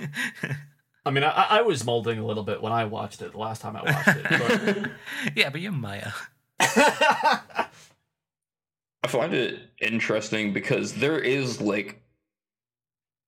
I 1.05 1.09
mean, 1.09 1.23
I, 1.23 1.29
I 1.31 1.61
was 1.61 1.85
molding 1.85 2.19
a 2.19 2.25
little 2.25 2.43
bit 2.43 2.61
when 2.61 2.73
I 2.73 2.83
watched 2.83 3.21
it 3.21 3.31
the 3.31 3.37
last 3.37 3.61
time 3.61 3.77
I 3.77 3.83
watched 3.83 4.09
it. 4.09 4.91
yeah 5.35 5.49
but 5.49 5.61
you're 5.61 5.71
maya. 5.71 6.11
I 6.59 7.67
find 9.07 9.33
it 9.33 9.59
interesting 9.79 10.51
because 10.51 10.95
there 10.95 11.19
is 11.19 11.61
like 11.61 12.01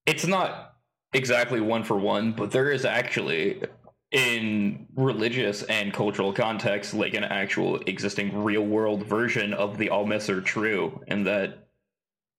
it's 0.05 0.25
not 0.25 0.75
exactly 1.13 1.61
one 1.61 1.83
for 1.83 1.97
one, 1.97 2.31
but 2.33 2.51
there 2.51 2.71
is 2.71 2.85
actually 2.85 3.61
in 4.11 4.87
religious 4.95 5.61
and 5.63 5.93
cultural 5.93 6.33
context 6.33 6.93
like 6.95 7.13
an 7.13 7.23
actual 7.23 7.77
existing 7.85 8.43
real 8.43 8.63
world 8.63 9.03
version 9.03 9.53
of 9.53 9.77
the 9.77 9.89
all 9.89 10.05
myths 10.05 10.29
are 10.29 10.41
true 10.41 10.99
and 11.07 11.27
that 11.27 11.67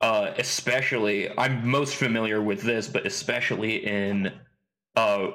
uh 0.00 0.33
especially 0.39 1.31
I'm 1.39 1.69
most 1.69 1.95
familiar 1.95 2.43
with 2.43 2.62
this 2.62 2.89
but 2.89 3.07
especially 3.07 3.87
in 3.87 4.33
uh 4.97 5.29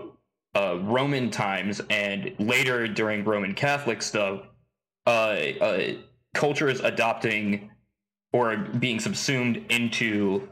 uh 0.54 0.80
Roman 0.82 1.32
times 1.32 1.82
and 1.90 2.36
later 2.38 2.86
during 2.86 3.24
Roman 3.24 3.54
Catholic 3.54 4.02
stuff 4.02 4.42
uh, 5.08 5.10
uh 5.62 5.94
culture 6.34 6.68
is 6.68 6.82
adopting 6.82 7.72
or 8.34 8.58
being 8.58 9.00
subsumed 9.00 9.66
into 9.70 10.50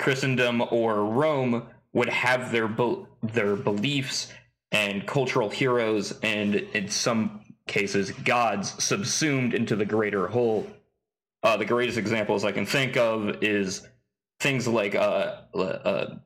Christendom 0.00 0.60
or 0.72 1.04
Rome 1.04 1.68
would 1.92 2.08
have 2.08 2.50
their 2.50 2.66
be- 2.66 3.06
their 3.22 3.54
beliefs 3.54 4.32
and 4.74 5.06
cultural 5.06 5.48
heroes 5.48 6.18
and 6.22 6.56
in 6.56 6.88
some 6.88 7.40
cases 7.66 8.10
gods 8.10 8.82
subsumed 8.82 9.54
into 9.54 9.76
the 9.76 9.86
greater 9.86 10.26
whole. 10.26 10.66
Uh, 11.42 11.56
the 11.56 11.64
greatest 11.64 11.96
examples 11.96 12.44
I 12.44 12.52
can 12.52 12.66
think 12.66 12.96
of 12.96 13.42
is 13.42 13.86
things 14.40 14.66
like 14.66 14.94
uh, 14.94 15.36
uh, 15.54 16.16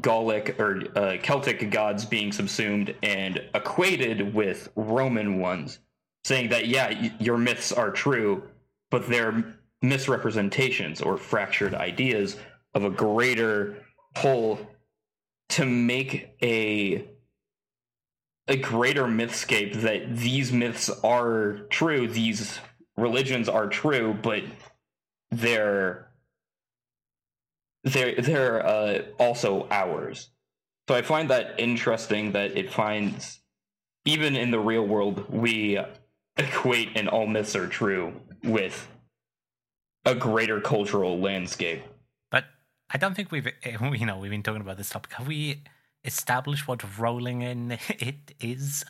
Gallic 0.00 0.58
or 0.58 0.82
uh, 0.96 1.16
Celtic 1.22 1.70
gods 1.70 2.04
being 2.04 2.32
subsumed 2.32 2.94
and 3.02 3.42
equated 3.54 4.34
with 4.34 4.68
Roman 4.74 5.38
ones, 5.38 5.78
saying 6.24 6.48
that 6.50 6.66
yeah, 6.66 6.88
y- 6.88 7.14
your 7.20 7.38
myths 7.38 7.72
are 7.72 7.90
true, 7.90 8.42
but 8.90 9.08
they're 9.08 9.54
misrepresentations 9.82 11.00
or 11.00 11.16
fractured 11.16 11.74
ideas 11.74 12.36
of 12.74 12.84
a 12.84 12.90
greater 12.90 13.84
whole 14.16 14.58
to 15.50 15.64
make 15.64 16.34
a 16.42 17.06
a 18.48 18.56
greater 18.56 19.04
mythscape 19.04 19.82
that 19.82 20.16
these 20.16 20.52
myths 20.52 20.90
are 21.04 21.60
true, 21.70 22.08
these 22.08 22.58
religions 22.96 23.48
are 23.48 23.68
true, 23.68 24.16
but 24.22 24.42
they're 25.30 26.08
they're 27.84 28.14
they're 28.16 28.66
uh, 28.66 29.02
also 29.18 29.68
ours. 29.70 30.30
So 30.88 30.94
I 30.94 31.02
find 31.02 31.30
that 31.30 31.60
interesting 31.60 32.32
that 32.32 32.56
it 32.56 32.72
finds 32.72 33.40
even 34.04 34.36
in 34.36 34.50
the 34.50 34.58
real 34.58 34.86
world 34.86 35.28
we 35.28 35.78
equate 36.38 36.90
and 36.96 37.08
all 37.08 37.26
myths 37.26 37.54
are 37.54 37.66
true 37.66 38.20
with 38.42 38.88
a 40.04 40.14
greater 40.14 40.60
cultural 40.60 41.18
landscape. 41.18 41.82
but 42.30 42.44
i 42.90 42.96
don't 42.96 43.14
think 43.14 43.30
we've 43.30 43.46
eh, 43.46 43.76
you 43.92 44.06
know 44.06 44.16
we've 44.18 44.30
been 44.30 44.42
talking 44.42 44.60
about 44.62 44.76
this 44.78 44.88
topic 44.88 45.12
have 45.12 45.26
we 45.26 45.62
established 46.04 46.66
what 46.68 46.98
rolling 46.98 47.42
in 47.42 47.72
it 47.88 48.34
is 48.40 48.84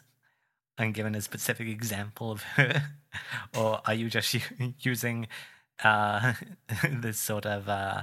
and 0.76 0.94
given 0.94 1.14
a 1.14 1.20
specific 1.20 1.66
example 1.68 2.30
of 2.30 2.42
her 2.42 2.82
or 3.58 3.80
are 3.86 3.94
you 3.94 4.08
just 4.10 4.36
using 4.80 5.26
uh 5.82 6.34
this 6.90 7.18
sort 7.18 7.46
of 7.46 7.68
uh 7.68 8.02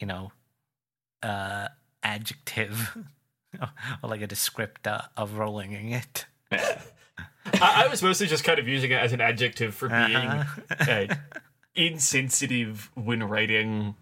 you 0.00 0.06
know 0.06 0.32
uh 1.22 1.68
adjective 2.02 2.96
or 4.02 4.08
like 4.08 4.22
a 4.22 4.28
descriptor 4.28 5.06
of 5.16 5.36
rolling 5.38 5.72
in 5.72 5.92
it 5.92 6.26
I, 6.50 7.84
I 7.84 7.88
was 7.88 8.02
mostly 8.02 8.26
just 8.26 8.44
kind 8.44 8.58
of 8.58 8.68
using 8.68 8.90
it 8.90 9.00
as 9.00 9.12
an 9.12 9.20
adjective 9.20 9.74
for 9.74 9.88
being 9.88 10.16
Uh-huh. 10.16 11.06
uh, 11.10 11.14
insensitive 11.74 12.90
when 12.94 13.22
writing. 13.22 13.94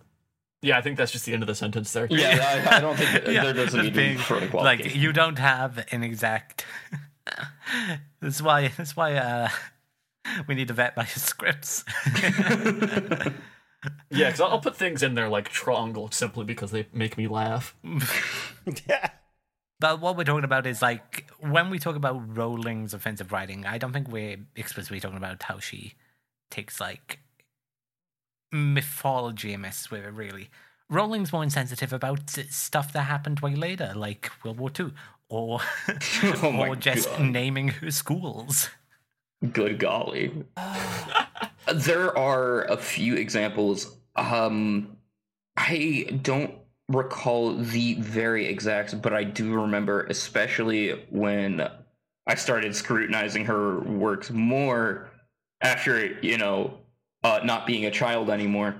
Yeah, 0.65 0.79
I 0.79 0.81
think 0.81 0.97
that's 0.97 1.13
just 1.13 1.27
the 1.27 1.35
end 1.35 1.43
of 1.43 1.47
the 1.47 1.55
sentence 1.55 1.93
there. 1.93 2.07
Yeah, 2.11 2.65
I, 2.71 2.77
I 2.77 2.81
don't 2.81 2.97
think 2.97 3.27
Yeah, 3.29 3.45
there 3.45 3.53
doesn't 3.53 3.67
just 3.67 3.75
need 3.77 3.83
to 3.83 3.91
be 3.91 3.97
being- 4.09 4.19
further 4.19 4.41
like 4.47 4.51
qualification. 4.51 5.01
you 5.01 5.13
don't 5.13 5.39
have 5.39 5.85
an 5.93 6.03
exact 6.03 6.65
That's 8.21 8.41
why. 8.43 8.69
That's 8.77 8.97
why. 8.97 9.15
Uh, 9.15 9.49
we 10.49 10.55
need 10.55 10.69
to 10.69 10.75
vet 10.75 10.97
my 10.97 11.05
scripts. 11.07 11.85
Yeah, 14.11 14.29
because 14.31 14.41
I'll 14.41 14.61
put 14.61 14.77
things 14.77 15.03
in 15.03 15.15
there 15.15 15.29
like 15.29 15.49
triangle 15.51 16.11
simply 16.11 16.45
because 16.45 16.71
they 16.71 16.87
make 16.93 17.19
me 17.19 17.27
laugh. 17.29 17.75
yeah. 18.89 19.11
But 19.81 20.01
what 20.01 20.17
we're 20.17 20.25
talking 20.25 20.45
about 20.45 20.67
is 20.67 20.81
like 20.81 21.29
when 21.41 21.69
we 21.69 21.79
talk 21.79 21.95
about 21.97 22.37
Rowling's 22.37 22.95
offensive 22.95 23.33
writing, 23.33 23.67
I 23.67 23.77
don't 23.77 23.93
think 23.93 24.09
we're 24.09 24.39
explicitly 24.57 25.01
talking 25.01 25.19
about 25.19 25.43
how 25.43 25.59
she 25.59 25.95
takes 26.51 26.81
like 26.81 27.19
mythology 28.55 29.57
messes 29.57 29.91
with 29.91 30.05
it. 30.05 30.13
Really, 30.13 30.49
Rowling's 30.89 31.33
more 31.33 31.43
insensitive 31.43 31.93
about 31.93 32.31
stuff 32.31 32.93
that 32.93 33.03
happened 33.03 33.41
way 33.41 33.55
later, 33.55 33.93
like 33.95 34.31
World 34.45 34.59
War 34.59 34.71
Two, 34.71 34.93
or 35.29 35.61
Oh 36.43 36.57
or 36.69 36.77
just 36.77 37.09
God. 37.11 37.21
naming 37.21 37.69
her 37.69 37.91
schools. 37.91 38.71
Good 39.53 39.79
golly. 39.79 40.33
there 41.75 42.17
are 42.17 42.63
a 42.65 42.77
few 42.77 43.17
examples. 43.17 43.97
Um, 44.17 44.97
I 45.57 46.19
don't 46.23 46.55
recall 46.89 47.55
the 47.57 47.95
very 47.95 48.47
exact, 48.47 49.01
but 49.03 49.13
I 49.13 49.25
do 49.25 49.55
remember, 49.55 50.05
especially 50.05 50.91
when 51.11 51.69
I 52.27 52.35
started 52.37 52.75
scrutinizing 52.75 53.45
her 53.47 53.81
works 53.81 54.31
more 54.31 55.11
after, 55.61 56.07
you 56.21 56.39
know, 56.39 56.79
uh, 57.25 57.41
not 57.43 57.67
being 57.67 57.87
a 57.87 57.91
child 57.91 58.31
anymore. 58.31 58.77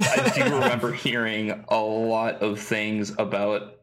I 0.00 0.32
do 0.34 0.42
remember 0.54 0.92
hearing 0.92 1.64
a 1.68 1.76
lot 1.78 2.42
of 2.42 2.58
things 2.58 3.10
about, 3.18 3.80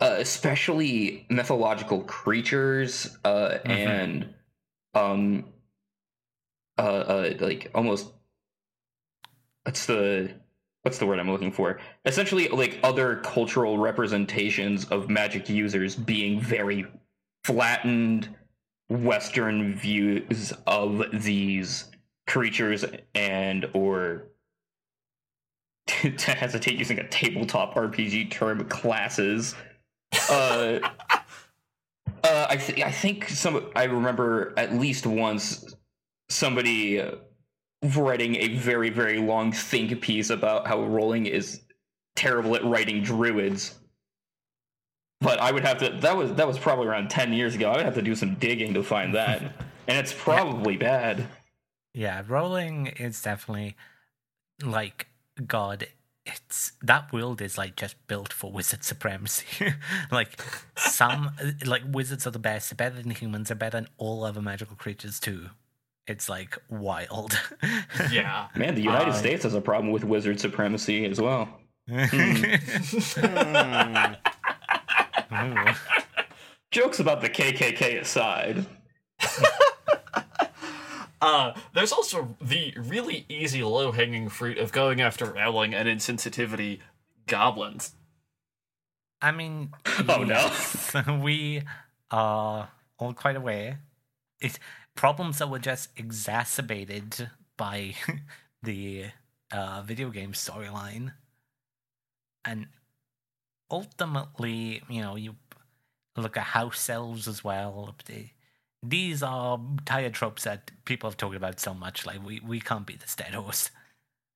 uh, 0.00 0.16
especially 0.18 1.26
mythological 1.30 2.02
creatures, 2.02 3.16
uh, 3.24 3.58
Mhm. 3.64 3.70
and 3.70 4.34
um, 4.94 5.46
uh, 6.78 6.82
uh, 6.82 7.34
like 7.40 7.70
almost 7.74 8.12
what's 9.64 9.86
the 9.86 10.30
what's 10.82 10.98
the 10.98 11.06
word 11.06 11.20
I'm 11.20 11.30
looking 11.30 11.52
for? 11.52 11.78
Essentially, 12.04 12.48
like 12.48 12.80
other 12.82 13.16
cultural 13.16 13.78
representations 13.78 14.84
of 14.86 15.08
magic 15.08 15.48
users 15.48 15.94
being 15.94 16.40
very 16.40 16.84
flattened 17.44 18.28
Western 18.88 19.74
views 19.76 20.52
of 20.66 21.04
these 21.22 21.84
creatures 22.26 22.84
and 23.14 23.68
or 23.74 24.28
to 25.86 26.30
hesitate 26.30 26.78
using 26.78 26.98
a 26.98 27.08
tabletop 27.08 27.74
RPG 27.74 28.30
term 28.30 28.64
classes. 28.68 29.54
Uh, 30.30 30.78
uh, 32.24 32.46
I 32.48 32.56
th- 32.56 32.82
I 32.82 32.90
think 32.90 33.28
some 33.28 33.70
I 33.74 33.84
remember 33.84 34.54
at 34.56 34.74
least 34.74 35.06
once 35.06 35.74
somebody 36.28 37.02
writing 37.96 38.36
a 38.36 38.48
very 38.56 38.90
very 38.90 39.18
long 39.18 39.52
think 39.52 40.00
piece 40.00 40.30
about 40.30 40.66
how 40.66 40.84
Rowling 40.84 41.26
is 41.26 41.62
terrible 42.14 42.54
at 42.54 42.64
writing 42.64 43.02
druids. 43.02 43.78
But 45.20 45.38
I 45.38 45.52
would 45.52 45.64
have 45.64 45.78
to 45.78 45.90
that 46.00 46.16
was 46.16 46.34
that 46.34 46.46
was 46.46 46.58
probably 46.58 46.86
around 46.86 47.10
10 47.10 47.32
years 47.32 47.54
ago. 47.54 47.70
I 47.70 47.76
would 47.76 47.84
have 47.84 47.94
to 47.94 48.02
do 48.02 48.14
some 48.14 48.34
digging 48.36 48.74
to 48.74 48.82
find 48.82 49.14
that. 49.14 49.40
and 49.88 49.98
it's 49.98 50.12
probably 50.12 50.76
bad. 50.76 51.26
Yeah, 51.94 52.22
Rowling 52.26 52.86
is 52.88 53.20
definitely 53.22 53.76
like 54.62 55.08
God. 55.46 55.86
It's 56.24 56.72
that 56.82 57.12
world 57.12 57.42
is 57.42 57.58
like 57.58 57.74
just 57.76 57.96
built 58.06 58.32
for 58.32 58.52
wizard 58.52 58.84
supremacy. 58.84 59.74
like 60.10 60.40
some 60.76 61.30
like 61.66 61.82
wizards 61.88 62.26
are 62.26 62.30
the 62.30 62.38
best, 62.38 62.70
they're 62.70 62.88
better 62.88 63.02
than 63.02 63.10
humans, 63.10 63.48
they're 63.48 63.56
better 63.56 63.78
than 63.78 63.88
all 63.98 64.24
other 64.24 64.40
magical 64.40 64.76
creatures 64.76 65.18
too. 65.20 65.48
It's 66.06 66.28
like 66.28 66.56
wild. 66.68 67.38
Yeah. 68.10 68.48
Man, 68.56 68.74
the 68.74 68.82
United 68.82 69.12
Um, 69.12 69.16
States 69.18 69.42
has 69.44 69.54
a 69.54 69.60
problem 69.60 69.92
with 69.92 70.04
wizard 70.04 70.40
supremacy 70.40 71.04
as 71.06 71.20
well. 71.20 71.48
Hmm. 75.30 75.70
Jokes 76.70 77.00
about 77.00 77.20
the 77.20 77.28
KKK 77.30 78.00
aside. 78.00 78.66
Uh, 81.22 81.54
there's 81.72 81.92
also 81.92 82.36
the 82.40 82.74
really 82.76 83.24
easy 83.28 83.62
low 83.62 83.92
hanging 83.92 84.28
fruit 84.28 84.58
of 84.58 84.72
going 84.72 85.00
after 85.00 85.24
Rowling 85.24 85.72
and 85.72 85.88
insensitivity 85.88 86.80
goblins. 87.28 87.92
I 89.20 89.30
mean, 89.30 89.72
Oh, 90.08 90.24
no. 90.24 91.20
we 91.22 91.62
are 92.10 92.68
all 92.98 93.14
quite 93.14 93.36
aware. 93.36 93.78
It's 94.40 94.58
problems 94.96 95.38
that 95.38 95.48
were 95.48 95.60
just 95.60 95.90
exacerbated 95.96 97.30
by 97.56 97.94
the 98.64 99.06
uh, 99.52 99.82
video 99.82 100.10
game 100.10 100.32
storyline, 100.32 101.12
and 102.44 102.66
ultimately, 103.70 104.82
you 104.88 105.00
know, 105.00 105.14
you 105.14 105.36
look 106.16 106.36
at 106.36 106.42
house 106.42 106.90
elves 106.90 107.28
as 107.28 107.44
well. 107.44 107.94
They, 108.06 108.32
these 108.82 109.22
are 109.22 109.60
tired 109.84 110.14
tropes 110.14 110.44
that 110.44 110.70
people 110.84 111.08
have 111.08 111.16
talked 111.16 111.36
about 111.36 111.60
so 111.60 111.74
much. 111.74 112.04
Like 112.04 112.24
we, 112.24 112.40
we 112.40 112.60
can't 112.60 112.86
beat 112.86 113.00
this 113.00 113.14
dead 113.14 113.34
horse. 113.34 113.70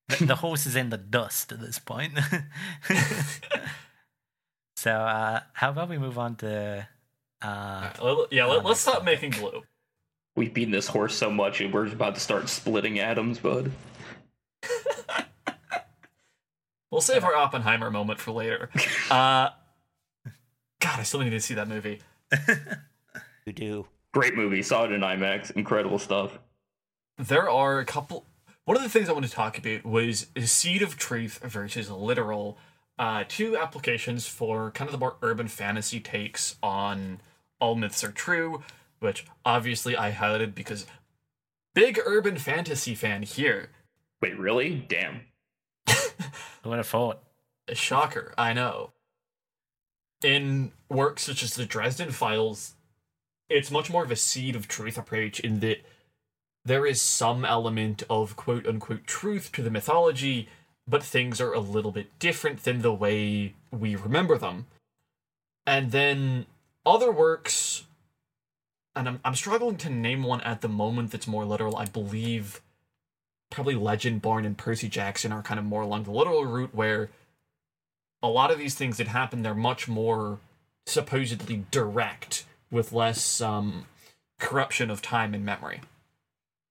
The, 0.08 0.26
the 0.26 0.36
horse 0.44 0.66
is 0.66 0.76
in 0.76 0.90
the 0.90 0.98
dust 0.98 1.52
at 1.52 1.60
this 1.60 1.78
point. 1.78 2.12
so, 4.76 4.92
uh, 4.92 5.40
how 5.54 5.70
about 5.70 5.88
we 5.88 5.98
move 5.98 6.18
on 6.18 6.36
to? 6.36 6.86
Uh, 7.42 7.90
Uh, 8.00 8.24
yeah, 8.30 8.44
let, 8.44 8.64
let's 8.64 8.80
stop 8.80 9.04
next 9.04 9.22
making 9.22 9.40
glue. 9.40 9.62
We've 10.36 10.52
beaten 10.52 10.72
this 10.72 10.86
horse 10.86 11.16
so 11.16 11.30
much 11.30 11.60
and 11.60 11.72
we're 11.72 11.86
about 11.86 12.14
to 12.14 12.20
start 12.20 12.48
splitting 12.48 12.98
atoms, 12.98 13.38
bud. 13.38 13.72
We'll 16.90 17.00
save 17.00 17.24
our 17.24 17.34
Oppenheimer 17.34 17.90
moment 17.90 18.20
for 18.20 18.30
later. 18.30 18.70
Uh, 19.10 19.50
God, 20.80 21.00
I 21.00 21.02
still 21.02 21.20
need 21.20 21.30
to 21.30 21.40
see 21.40 21.54
that 21.54 21.68
movie. 21.68 22.00
You 23.44 23.52
do. 23.52 23.86
Great 24.12 24.34
movie. 24.34 24.62
Saw 24.62 24.84
it 24.84 24.92
in 24.92 25.00
IMAX. 25.00 25.50
Incredible 25.52 25.98
stuff. 25.98 26.38
There 27.18 27.48
are 27.48 27.78
a 27.78 27.84
couple. 27.84 28.26
One 28.64 28.76
of 28.76 28.82
the 28.82 28.88
things 28.88 29.08
I 29.08 29.12
want 29.12 29.24
to 29.24 29.30
talk 29.30 29.58
about 29.58 29.84
was 29.84 30.26
Seed 30.38 30.82
of 30.82 30.96
Truth 30.96 31.40
versus 31.42 31.90
Literal. 31.90 32.58
Uh, 32.98 33.24
two 33.28 33.56
applications 33.56 34.26
for 34.26 34.70
kind 34.70 34.88
of 34.88 34.92
the 34.92 34.98
more 34.98 35.16
urban 35.22 35.48
fantasy 35.48 36.00
takes 36.00 36.56
on 36.62 37.20
All 37.60 37.74
Myths 37.74 38.02
Are 38.02 38.10
True, 38.10 38.62
which 39.00 39.26
obviously 39.44 39.96
I 39.96 40.12
highlighted 40.12 40.54
because 40.54 40.86
big 41.74 42.00
urban 42.04 42.36
fantasy 42.38 42.94
fan 42.94 43.22
here. 43.22 43.68
Wait, 44.22 44.38
really? 44.38 44.86
Damn. 44.88 45.20
who 45.88 46.70
would 46.70 46.78
have 46.78 46.86
thought? 46.86 47.22
A 47.68 47.74
shocker, 47.74 48.32
I 48.38 48.52
know. 48.52 48.92
In 50.24 50.72
works 50.88 51.24
such 51.24 51.42
as 51.42 51.54
the 51.54 51.66
Dresden 51.66 52.10
Files, 52.10 52.74
it's 53.48 53.70
much 53.70 53.90
more 53.90 54.04
of 54.04 54.10
a 54.10 54.16
seed 54.16 54.56
of 54.56 54.68
truth 54.68 54.98
approach 54.98 55.40
in 55.40 55.60
that 55.60 55.84
there 56.64 56.84
is 56.84 57.00
some 57.00 57.44
element 57.44 58.02
of 58.10 58.36
quote 58.36 58.66
unquote 58.66 59.06
truth 59.06 59.52
to 59.52 59.62
the 59.62 59.70
mythology, 59.70 60.48
but 60.86 61.02
things 61.02 61.40
are 61.40 61.52
a 61.52 61.60
little 61.60 61.92
bit 61.92 62.18
different 62.18 62.64
than 62.64 62.82
the 62.82 62.92
way 62.92 63.54
we 63.70 63.94
remember 63.94 64.36
them. 64.36 64.66
And 65.66 65.92
then 65.92 66.46
other 66.84 67.12
works, 67.12 67.84
and 68.94 69.08
I'm, 69.08 69.20
I'm 69.24 69.34
struggling 69.34 69.76
to 69.78 69.90
name 69.90 70.22
one 70.22 70.40
at 70.42 70.60
the 70.60 70.68
moment 70.68 71.12
that's 71.12 71.26
more 71.26 71.44
literal. 71.44 71.76
I 71.76 71.86
believe 71.86 72.60
probably 73.50 73.74
Legendborn 73.74 74.44
and 74.44 74.58
Percy 74.58 74.88
Jackson 74.88 75.32
are 75.32 75.42
kind 75.42 75.58
of 75.58 75.66
more 75.66 75.82
along 75.82 76.04
the 76.04 76.10
literal 76.10 76.44
route 76.44 76.74
where 76.74 77.10
a 78.22 78.28
lot 78.28 78.50
of 78.50 78.58
these 78.58 78.74
things 78.74 78.96
that 78.96 79.08
happen 79.08 79.42
they're 79.42 79.54
much 79.54 79.86
more 79.86 80.40
supposedly 80.86 81.64
direct 81.70 82.44
with 82.70 82.92
less 82.92 83.40
um 83.40 83.86
corruption 84.38 84.90
of 84.90 85.02
time 85.02 85.34
and 85.34 85.44
memory. 85.44 85.80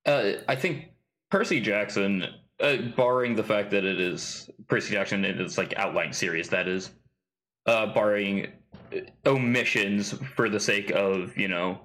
Uh, 0.05 0.33
I 0.47 0.55
think 0.55 0.91
Percy 1.31 1.59
Jackson, 1.59 2.25
uh, 2.59 2.77
barring 2.95 3.35
the 3.35 3.43
fact 3.43 3.71
that 3.71 3.83
it 3.83 3.99
is 3.99 4.49
Percy 4.67 4.93
Jackson 4.93 5.25
its 5.25 5.57
like 5.57 5.73
outline 5.77 6.13
series, 6.13 6.49
that 6.49 6.67
is, 6.67 6.91
uh, 7.65 7.87
barring 7.87 8.47
omissions 9.25 10.13
for 10.35 10.49
the 10.49 10.59
sake 10.59 10.91
of 10.91 11.35
you 11.37 11.47
know 11.47 11.79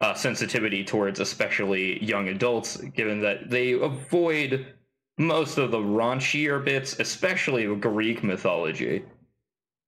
uh, 0.00 0.14
sensitivity 0.14 0.84
towards 0.84 1.20
especially 1.20 2.02
young 2.04 2.28
adults, 2.28 2.76
given 2.76 3.20
that 3.20 3.50
they 3.50 3.72
avoid 3.72 4.74
most 5.18 5.58
of 5.58 5.70
the 5.70 5.78
raunchier 5.78 6.64
bits, 6.64 7.00
especially 7.00 7.74
Greek 7.76 8.22
mythology. 8.22 9.04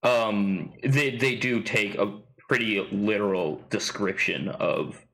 Um, 0.03 0.73
they 0.83 1.17
they 1.17 1.37
do 1.37 1.63
take 1.63 1.97
a 1.97 2.19
pretty 2.51 2.85
literal 2.91 3.63
description 3.71 4.49
of 4.49 5.07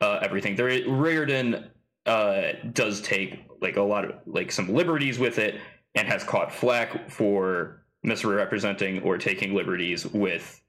uh, 0.00 0.18
everything. 0.20 0.56
There, 0.56 0.66
Riordan 0.90 1.70
uh, 2.06 2.42
does 2.72 3.00
take 3.00 3.38
like 3.60 3.76
a 3.76 3.82
lot 3.82 4.04
of 4.04 4.16
like 4.26 4.50
some 4.50 4.74
liberties 4.74 5.16
with 5.16 5.38
it, 5.38 5.60
and 5.94 6.08
has 6.08 6.24
caught 6.24 6.52
flack 6.52 7.08
for 7.08 7.84
misrepresenting 8.02 9.00
or 9.04 9.16
taking 9.16 9.54
liberties 9.54 10.04
with 10.06 10.60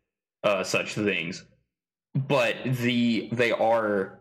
uh, 0.44 0.64
such 0.64 0.94
things. 0.94 1.46
But 2.14 2.58
the 2.64 3.30
they 3.32 3.52
are 3.52 4.20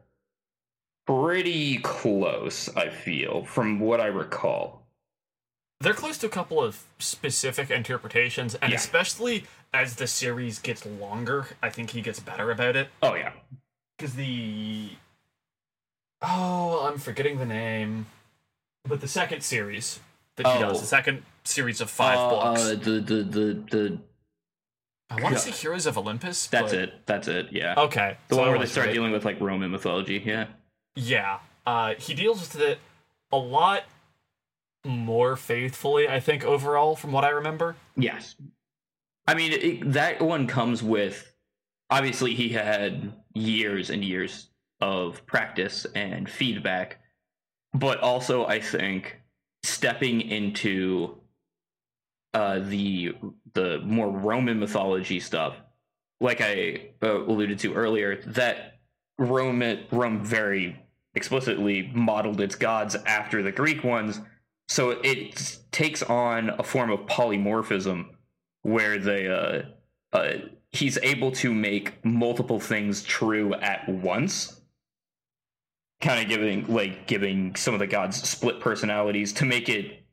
pretty 1.07 1.77
close, 1.77 2.75
I 2.75 2.89
feel, 2.89 3.45
from 3.45 3.81
what 3.81 4.01
I 4.01 4.07
recall. 4.07 4.82
They're 5.83 5.95
close 5.95 6.17
to 6.19 6.27
a 6.27 6.31
couple 6.31 6.63
of 6.63 6.85
specific 6.99 7.71
interpretations, 7.71 8.55
and 8.57 8.71
Yeah. 8.71 8.77
especially 8.79 9.45
as 9.75 9.97
the 9.97 10.07
series 10.07 10.59
gets 10.59 10.87
longer, 10.87 11.49
I 11.63 11.71
think 11.71 11.91
he 11.91 12.03
gets 12.03 12.21
better 12.21 12.51
about 12.51 12.77
it. 12.77 12.89
Oh 13.03 13.15
yeah. 13.15 13.33
Because 13.99 14.15
the. 14.15 14.91
Oh, 16.21 16.87
I'm 16.87 16.99
forgetting 16.99 17.39
the 17.39 17.47
name. 17.47 18.07
But 18.85 19.01
the 19.01 19.09
second 19.09 19.43
series 19.43 20.01
that 20.37 20.47
he 20.47 20.53
Oh. 20.53 20.61
does, 20.61 20.81
the 20.81 20.87
second 20.87 21.23
series 21.45 21.81
of 21.81 21.91
five 21.91 22.19
Uh, 22.19 22.29
books. 22.31 22.61
uh, 22.63 22.69
the 22.75 23.01
the 23.01 23.23
the 23.25 23.55
the 23.71 23.99
I 25.11 25.15
want 25.15 25.25
yeah. 25.25 25.31
to 25.31 25.39
say 25.39 25.51
Heroes 25.51 25.87
of 25.87 25.99
Olympus. 25.99 26.47
that's 26.47 26.73
but- 26.73 26.81
it. 26.81 27.07
That's 27.07 27.29
it. 27.29 27.49
Yeah. 27.53 27.75
Okay. 27.77 28.17
the 28.29 28.35
so 28.37 28.41
one 28.41 28.51
where 28.51 28.59
they 28.59 28.67
start 28.67 28.93
dealing 28.93 29.13
with 29.13 29.25
like 29.25 29.41
Roman 29.41 29.71
mythology. 29.71 30.23
Yeah. 30.25 30.47
Yeah. 30.95 31.41
Uh, 31.67 31.95
he 31.97 32.15
deals 32.15 32.41
with 32.41 32.57
it 32.63 32.79
a 33.31 33.37
lot 33.37 33.85
more 34.85 35.37
faithfully, 35.37 36.09
I 36.09 36.21
think, 36.21 36.45
overall, 36.45 36.97
from 36.97 37.13
what 37.13 37.25
I 37.25 37.31
remember. 37.31 37.77
Yes. 37.97 38.35
I 39.27 39.35
mean, 39.35 39.53
it, 39.53 39.93
that 39.93 40.21
one 40.21 40.47
comes 40.47 40.83
with 40.83 41.33
obviously 41.91 42.35
he 42.35 42.49
had 42.49 43.13
years 43.35 43.91
and 43.91 44.05
years 44.05 44.49
of 44.81 45.25
practice 45.27 45.87
and 45.95 46.29
feedback, 46.29 46.99
but 47.73 48.01
also 48.01 48.47
I 48.47 48.61
think 48.61 49.21
stepping 49.63 50.21
into 50.23 51.19
uh, 52.35 52.61
the 52.61 53.15
the 53.53 53.81
more 53.85 54.11
Roman 54.11 54.59
mythology 54.59 55.21
stuff, 55.21 55.55
like 56.21 56.41
I 56.41 56.91
uh, 57.03 57.23
alluded 57.25 57.59
to 57.61 57.75
earlier, 57.75 58.23
that 58.29 58.81
Rome 59.19 59.63
Rome 59.93 60.25
very 60.25 60.81
explicitly 61.15 61.91
modeled 61.95 62.41
its 62.41 62.55
gods 62.55 62.97
after 63.07 63.43
the 63.43 63.53
Greek 63.53 63.85
ones, 63.85 64.21
so 64.73 64.93
it 65.05 65.59
takes 65.71 66.03
on 66.03 66.49
a 66.59 66.63
form 66.63 66.91
of 66.91 67.01
polymorphism 67.01 68.07
where 68.63 68.99
they 68.99 69.29
uh, 69.29 69.65
uh, 70.17 70.39
he's 70.71 70.97
able 71.03 71.31
to 71.31 71.53
make 71.53 72.03
multiple 72.07 72.59
things 72.59 73.03
true 73.03 73.53
at 73.53 73.87
once. 73.87 74.63
Kind 76.01 76.23
of 76.23 76.29
giving 76.31 76.73
like 76.73 77.07
giving 77.07 77.55
some 77.55 77.75
of 77.75 77.81
the 77.81 77.87
gods 77.87 78.27
split 78.27 78.61
personalities 78.61 79.35
to 79.35 79.45
make 79.45 79.69
it 79.69 80.07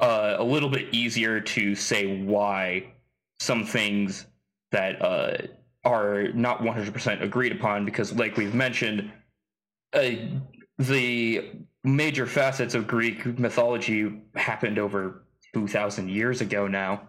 uh, 0.00 0.34
a 0.36 0.44
little 0.44 0.68
bit 0.68 0.92
easier 0.92 1.40
to 1.40 1.76
say 1.76 2.22
why 2.22 2.92
some 3.38 3.64
things 3.64 4.26
that 4.72 5.00
uh, 5.00 5.36
are 5.84 6.32
not 6.32 6.58
100% 6.58 7.22
agreed 7.22 7.52
upon 7.52 7.84
because 7.84 8.12
like 8.14 8.36
we've 8.36 8.52
mentioned 8.52 9.12
uh, 9.92 10.10
the 10.78 11.52
major 11.86 12.26
facets 12.26 12.74
of 12.74 12.86
greek 12.86 13.24
mythology 13.38 14.20
happened 14.34 14.78
over 14.78 15.22
2000 15.54 16.10
years 16.10 16.40
ago 16.40 16.66
now 16.66 17.08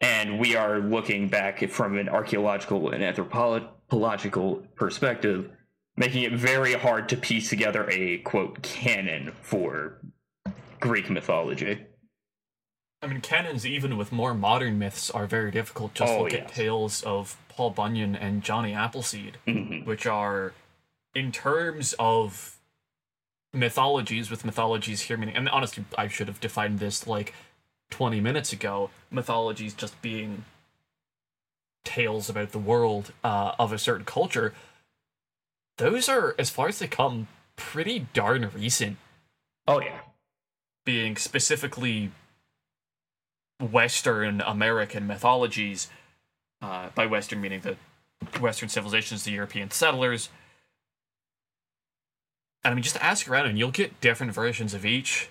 and 0.00 0.38
we 0.40 0.56
are 0.56 0.78
looking 0.80 1.28
back 1.28 1.68
from 1.68 1.98
an 1.98 2.08
archaeological 2.08 2.90
and 2.90 3.04
anthropological 3.04 4.62
perspective 4.74 5.50
making 5.98 6.22
it 6.22 6.32
very 6.32 6.72
hard 6.72 7.10
to 7.10 7.16
piece 7.16 7.50
together 7.50 7.86
a 7.90 8.16
quote 8.18 8.62
canon 8.62 9.32
for 9.42 9.98
greek 10.80 11.10
mythology 11.10 11.84
I 13.02 13.06
mean, 13.06 13.22
canons, 13.22 13.64
even 13.64 13.96
with 13.96 14.12
more 14.12 14.34
modern 14.34 14.78
myths, 14.78 15.10
are 15.10 15.26
very 15.26 15.50
difficult. 15.50 15.94
Just 15.94 16.12
Oh, 16.12 16.24
look 16.24 16.34
at 16.34 16.48
tales 16.52 17.02
of 17.02 17.38
Paul 17.48 17.70
Bunyan 17.70 18.14
and 18.14 18.42
Johnny 18.42 18.74
Appleseed, 18.74 19.38
Mhm. 19.46 19.86
which 19.86 20.04
are, 20.06 20.52
in 21.14 21.32
terms 21.32 21.94
of 21.98 22.58
mythologies, 23.52 24.30
with 24.30 24.44
mythologies 24.44 25.02
here 25.02 25.16
meaning, 25.16 25.36
and 25.36 25.48
honestly, 25.48 25.84
I 25.96 26.08
should 26.08 26.28
have 26.28 26.40
defined 26.40 26.78
this 26.78 27.06
like 27.06 27.34
20 27.90 28.20
minutes 28.20 28.52
ago. 28.52 28.90
Mythologies 29.10 29.74
just 29.74 30.00
being 30.02 30.44
tales 31.84 32.28
about 32.28 32.52
the 32.52 32.58
world 32.58 33.12
uh, 33.24 33.52
of 33.58 33.72
a 33.72 33.78
certain 33.78 34.04
culture. 34.04 34.54
Those 35.78 36.08
are, 36.08 36.34
as 36.38 36.50
far 36.50 36.68
as 36.68 36.78
they 36.78 36.86
come, 36.86 37.28
pretty 37.56 38.06
darn 38.14 38.50
recent 38.56 38.96
oh 39.68 39.80
yeah 39.80 40.00
being 40.86 41.14
specifically 41.14 42.10
Western 43.60 44.40
American 44.40 45.06
mythologies. 45.06 45.88
Uh, 46.62 46.88
by 46.94 47.06
Western 47.06 47.40
meaning 47.40 47.60
the 47.60 47.76
Western 48.40 48.68
civilizations, 48.68 49.24
the 49.24 49.30
European 49.32 49.70
settlers. 49.70 50.30
And 52.62 52.72
I 52.72 52.74
mean, 52.74 52.82
just 52.82 52.96
ask 52.96 53.28
around 53.28 53.46
and 53.46 53.58
you'll 53.58 53.70
get 53.70 54.00
different 54.00 54.32
versions 54.32 54.74
of 54.74 54.84
each. 54.84 55.28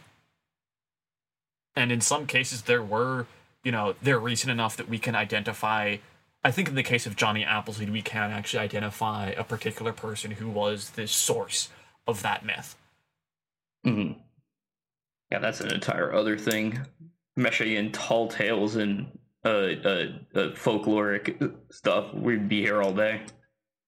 And 1.75 1.91
in 1.91 2.01
some 2.01 2.25
cases, 2.25 2.63
there 2.63 2.81
were, 2.81 3.27
you 3.63 3.71
know, 3.71 3.95
they're 4.01 4.19
recent 4.19 4.51
enough 4.51 4.75
that 4.77 4.89
we 4.89 4.97
can 4.97 5.15
identify. 5.15 5.97
I 6.43 6.51
think 6.51 6.69
in 6.69 6.75
the 6.75 6.83
case 6.83 7.05
of 7.05 7.15
Johnny 7.15 7.43
Appleseed, 7.43 7.89
we 7.89 8.01
can 8.01 8.31
actually 8.31 8.59
identify 8.59 9.29
a 9.29 9.43
particular 9.43 9.93
person 9.93 10.31
who 10.31 10.49
was 10.49 10.91
the 10.91 11.07
source 11.07 11.69
of 12.07 12.23
that 12.23 12.43
myth. 12.43 12.75
hmm 13.83 14.13
yeah 15.31 15.37
that's 15.37 15.61
an 15.61 15.71
entire 15.71 16.11
other 16.11 16.35
thing 16.35 16.79
meshing 17.37 17.75
in 17.75 17.91
tall 17.91 18.27
tales 18.27 18.75
and 18.75 19.05
uh, 19.45 19.49
uh, 19.49 20.07
uh 20.33 20.49
folkloric 20.55 21.53
stuff 21.69 22.11
we'd 22.15 22.49
be 22.49 22.61
here 22.61 22.81
all 22.81 22.91
day 22.91 23.21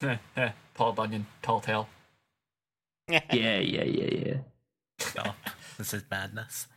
Paul 0.74 0.94
Bunyan, 0.94 1.28
tall 1.42 1.60
tale. 1.60 1.88
yeah 3.32 3.60
yeah 3.60 3.84
yeah 3.84 4.10
yeah 4.12 4.38
Oh, 5.18 5.36
this 5.78 5.94
is 5.94 6.04
madness. 6.10 6.68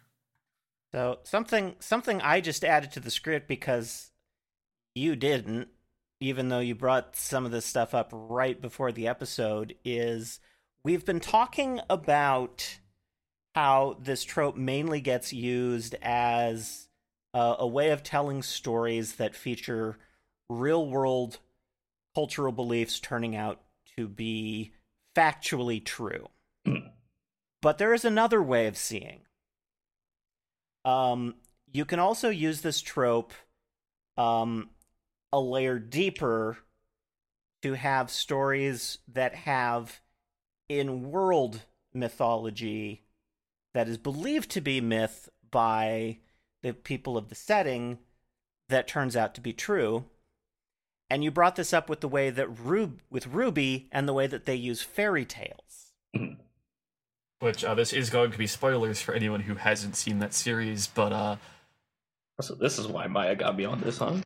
So 0.93 1.19
something 1.25 1.75
something 1.81 2.21
I 2.21 2.41
just 2.41 2.65
added 2.65 2.93
to 2.93 3.01
the 3.01 3.11
script 3.11 3.49
because 3.49 4.11
you 4.95 5.17
didn't, 5.17 5.69
even 6.21 6.49
though 6.49 6.61
you 6.61 6.75
brought 6.75 7.17
some 7.17 7.45
of 7.45 7.51
this 7.51 7.67
stuff 7.67 7.95
up 7.95 8.11
right 8.13 8.61
before 8.61 8.93
the 8.93 9.09
episode, 9.09 9.75
is 9.85 10.41
we've 10.85 11.05
been 11.05 11.21
talking 11.21 11.81
about 11.91 12.79
how 13.55 13.99
this 14.01 14.25
trope 14.25 14.57
mainly 14.57 15.01
gets 15.01 15.33
used 15.33 15.95
as 16.03 16.89
uh, 17.33 17.57
a 17.59 17.67
way 17.67 17.91
of 17.91 18.03
telling 18.03 18.43
stories 18.43 19.17
that 19.17 19.35
feature 19.35 19.97
real 20.49 20.87
world 20.87 21.39
cultural 22.15 22.53
beliefs 22.53 23.01
turning 23.01 23.35
out 23.35 23.61
to 23.97 24.07
be 24.07 24.73
factually 25.15 25.85
true. 25.85 26.29
Hmm. 26.67 26.89
But 27.63 27.79
there 27.79 27.95
is 27.95 28.05
another 28.05 28.43
way 28.43 28.67
of 28.67 28.77
seeing. 28.77 29.23
Um, 30.85 31.37
you 31.73 31.85
can 31.85 31.99
also 31.99 32.29
use 32.29 32.61
this 32.61 32.81
trope 32.81 33.33
um, 34.17 34.71
a 35.33 35.41
layer 35.41 35.79
deeper 35.79 36.59
to 37.63 37.73
have 37.75 38.11
stories 38.11 38.99
that 39.09 39.35
have 39.35 40.01
in 40.69 41.11
world 41.11 41.63
mythology 41.93 43.05
that 43.73 43.89
is 43.89 43.99
believed 43.99 44.51
to 44.51 44.61
be 44.61 44.81
myth 44.81 45.29
by 45.51 46.19
the 46.63 46.73
people 46.73 47.17
of 47.17 47.29
the 47.29 47.35
setting 47.35 47.99
that 48.69 48.89
turns 48.89 49.17
out 49.17 49.35
to 49.35 49.41
be 49.41 49.53
true. 49.53 50.05
And 51.15 51.23
you 51.23 51.31
brought 51.31 51.55
this 51.55 51.73
up 51.73 51.89
with 51.89 52.01
the 52.01 52.09
way 52.09 52.31
that 52.31 52.49
Rub- 52.49 52.99
with 53.09 53.31
RWBY 53.31 53.85
and 53.93 54.09
the 54.09 54.13
way 54.13 54.27
that 54.27 54.47
they 54.47 54.57
use 54.57 54.83
fairy 54.83 55.25
tales. 55.25 55.93
Which 57.39 57.65
uh, 57.65 57.77
this 57.77 57.93
is 57.93 58.11
going 58.11 58.33
to 58.33 58.37
be 58.39 58.49
spoilers 58.49 59.01
for 59.01 59.15
anyone 59.15 59.39
who 59.39 59.55
hasn't 59.55 59.95
seen 59.95 60.19
that 60.19 60.35
series, 60.35 60.89
but 60.89 61.13
uh, 61.13 61.37
so 62.41 62.57
this 62.57 62.81
is 62.81 62.89
why 62.89 63.07
maya 63.07 63.37
got 63.37 63.57
me 63.57 63.65
on 63.65 63.81
this 63.81 63.99
huh 63.99 64.17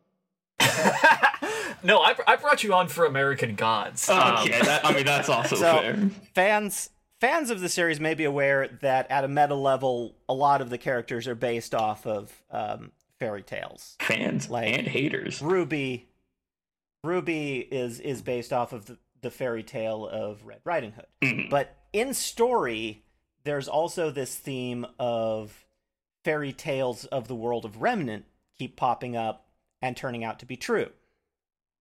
no, 1.82 1.98
I, 2.00 2.14
I 2.26 2.36
brought 2.36 2.64
you 2.64 2.72
on 2.72 2.88
for 2.88 3.04
American 3.04 3.54
Gods. 3.54 4.08
Um, 4.08 4.38
okay 4.46 4.58
that, 4.62 4.82
i 4.86 4.94
mean 4.94 5.04
that's 5.04 5.28
also 5.28 5.56
So- 5.56 5.80
fair 5.82 6.10
fans 6.34 6.88
fans 7.20 7.50
of 7.50 7.60
the 7.60 7.68
series 7.68 8.00
may 8.00 8.14
be 8.14 8.24
aware 8.24 8.66
that 8.80 9.10
at 9.10 9.24
a 9.24 9.28
meta 9.28 9.54
level, 9.54 10.16
a 10.26 10.32
lot 10.32 10.62
of 10.62 10.70
the 10.70 10.78
characters 10.78 11.28
are 11.28 11.34
based 11.34 11.74
off 11.74 12.06
of 12.06 12.32
um, 12.50 12.92
fairy 13.18 13.42
tales. 13.42 13.96
fans 14.00 14.48
Like- 14.48 14.72
and 14.78 14.86
haters 14.86 15.42
Ruby, 15.42 16.07
Ruby 17.04 17.58
is 17.70 18.00
is 18.00 18.22
based 18.22 18.52
off 18.52 18.72
of 18.72 18.86
the, 18.86 18.98
the 19.20 19.30
fairy 19.30 19.62
tale 19.62 20.06
of 20.06 20.44
Red 20.44 20.60
Riding 20.64 20.92
Hood. 20.92 21.06
Mhm. 21.22 21.50
But 21.50 21.76
in 21.92 22.14
story, 22.14 23.04
there's 23.44 23.68
also 23.68 24.10
this 24.10 24.34
theme 24.36 24.86
of 24.98 25.64
fairy 26.24 26.52
tales 26.52 27.04
of 27.06 27.28
the 27.28 27.34
world 27.34 27.64
of 27.64 27.80
Remnant 27.80 28.24
keep 28.58 28.76
popping 28.76 29.16
up 29.16 29.46
and 29.80 29.96
turning 29.96 30.24
out 30.24 30.38
to 30.40 30.46
be 30.46 30.56
true. 30.56 30.90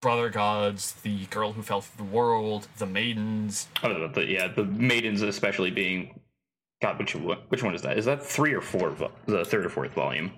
Brother 0.01 0.29
Gods, 0.29 0.93
the 1.01 1.25
girl 1.25 1.53
who 1.53 1.63
fell 1.63 1.81
through 1.81 2.05
the 2.05 2.11
world, 2.15 2.67
the 2.77 2.85
maidens. 2.85 3.67
Oh, 3.81 4.07
the, 4.07 4.25
yeah, 4.25 4.47
the 4.47 4.63
maidens 4.63 5.23
especially 5.23 5.71
being. 5.71 6.19
God, 6.83 6.99
which 6.99 7.15
one? 7.15 7.39
Which 7.49 7.63
one 7.63 7.73
is 7.73 7.81
that? 7.81 7.97
Is 7.97 8.05
that 8.05 8.23
three 8.23 8.53
or 8.53 8.61
four? 8.61 8.91
vo- 8.91 9.11
The 9.25 9.43
third 9.43 9.65
or 9.65 9.69
fourth 9.69 9.93
volume? 9.93 10.31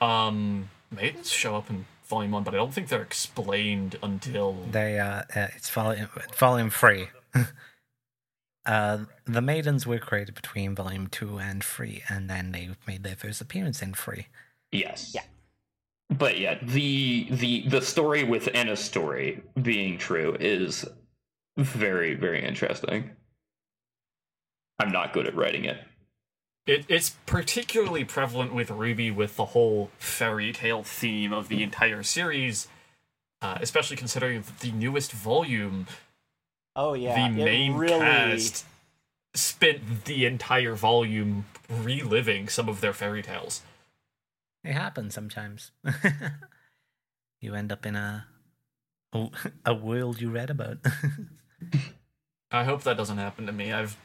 Um, 0.00 0.70
maidens 0.90 1.30
show 1.30 1.54
up 1.56 1.68
in 1.68 1.84
volume 2.10 2.32
one, 2.32 2.42
but 2.42 2.52
I 2.52 2.58
don't 2.58 2.74
think 2.74 2.88
they're 2.88 3.00
explained 3.00 3.96
until. 4.02 4.52
They 4.70 4.98
uh, 4.98 5.22
uh 5.34 5.48
it's 5.56 5.70
volume 5.70 6.08
volume 6.36 6.70
three. 6.70 7.08
Uh, 8.66 9.06
the 9.24 9.40
maidens 9.40 9.86
were 9.86 9.98
created 9.98 10.34
between 10.34 10.74
volume 10.74 11.06
two 11.06 11.38
and 11.38 11.64
three, 11.64 12.02
and 12.10 12.28
then 12.28 12.52
they 12.52 12.68
made 12.86 13.02
their 13.02 13.16
first 13.16 13.40
appearance 13.40 13.80
in 13.80 13.94
three. 13.94 14.26
Yes. 14.70 15.12
Yeah. 15.14 15.22
But 16.10 16.38
yeah, 16.38 16.58
the 16.62 17.26
the 17.30 17.66
the 17.68 17.80
story 17.80 18.22
within 18.22 18.68
a 18.68 18.76
story 18.76 19.42
being 19.60 19.96
true 19.96 20.36
is 20.38 20.84
very 21.56 22.14
very 22.14 22.44
interesting. 22.44 23.10
I'm 24.78 24.92
not 24.92 25.12
good 25.12 25.26
at 25.26 25.34
writing 25.34 25.64
it. 25.64 25.78
It, 26.66 26.84
it's 26.88 27.10
particularly 27.26 28.04
prevalent 28.04 28.54
with 28.54 28.68
RWBY 28.68 29.14
with 29.14 29.36
the 29.36 29.46
whole 29.46 29.90
fairy 29.98 30.52
tale 30.52 30.82
theme 30.82 31.32
of 31.32 31.48
the 31.48 31.62
entire 31.62 32.02
series, 32.02 32.68
uh, 33.42 33.58
especially 33.60 33.96
considering 33.96 34.44
the 34.60 34.70
newest 34.72 35.12
volume, 35.12 35.86
Oh 36.76 36.92
yeah, 36.94 37.14
the 37.14 37.44
main 37.44 37.74
really. 37.74 37.98
cast 37.98 38.64
spent 39.34 40.04
the 40.04 40.26
entire 40.26 40.74
volume 40.74 41.46
reliving 41.68 42.48
some 42.48 42.68
of 42.68 42.80
their 42.80 42.92
fairy 42.92 43.22
tales. 43.22 43.62
It 44.62 44.72
happens 44.72 45.14
sometimes. 45.14 45.72
you 47.40 47.54
end 47.54 47.72
up 47.72 47.86
in 47.86 47.96
a 47.96 48.26
a, 49.12 49.28
a 49.66 49.74
world 49.74 50.20
you 50.20 50.30
read 50.30 50.50
about. 50.50 50.78
I 52.52 52.64
hope 52.64 52.82
that 52.82 52.96
doesn't 52.96 53.18
happen 53.18 53.46
to 53.46 53.52
me. 53.52 53.72
I've 53.72 53.96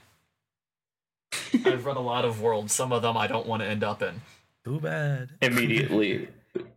I've 1.66 1.86
read 1.86 1.98
a 1.98 2.02
lot 2.02 2.26
of 2.26 2.42
worlds. 2.42 2.74
Some 2.74 2.92
of 2.92 3.02
them 3.02 3.18
I 3.18 3.28
don't 3.28 3.48
want 3.48 3.62
to 3.62 3.68
end 3.68 3.84
up 3.84 4.02
in. 4.02 4.22
Too 4.64 4.80
bad. 4.80 5.30
Immediately, 5.42 6.28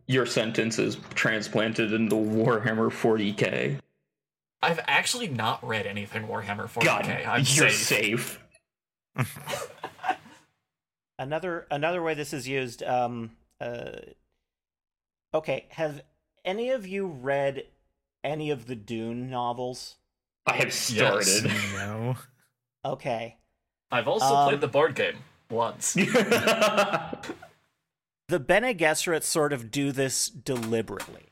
your 0.07 0.27
sentence 0.27 0.79
is 0.79 0.99
transplanted 1.15 1.93
into 1.93 2.17
Warhammer 2.17 2.91
40k. 2.91 3.79
I've 4.61 4.81
actually 4.87 5.29
not 5.29 5.67
read 5.67 5.87
anything 5.87 6.27
Warhammer 6.27 6.67
40k. 6.69 6.85
God, 6.85 7.07
I'm 7.07 7.45
you're 7.47 7.71
safe. 7.71 8.41
safe. 9.17 9.29
Another 11.21 11.67
another 11.71 12.01
way 12.01 12.15
this 12.15 12.33
is 12.33 12.47
used. 12.47 12.81
Um, 12.85 13.33
uh, 13.61 13.91
okay, 15.35 15.67
have 15.71 16.03
any 16.45 16.71
of 16.71 16.87
you 16.87 17.07
read 17.07 17.65
any 18.23 18.51
of 18.51 18.67
the 18.67 18.77
Dune 18.77 19.29
novels? 19.29 19.97
I 20.47 20.53
have 20.55 20.73
started. 20.73 21.51
No. 21.73 22.15
Okay, 22.85 23.37
I've 23.91 24.09
also 24.09 24.35
Um, 24.35 24.49
played 24.49 24.61
the 24.61 24.69
board 24.69 24.95
game 24.95 25.17
once. 25.51 25.95
the 25.95 27.35
Bene 28.39 28.75
Gesserit 28.75 29.23
sort 29.23 29.53
of 29.53 29.71
do 29.71 29.93
this 29.93 30.29
deliberately 30.29 31.27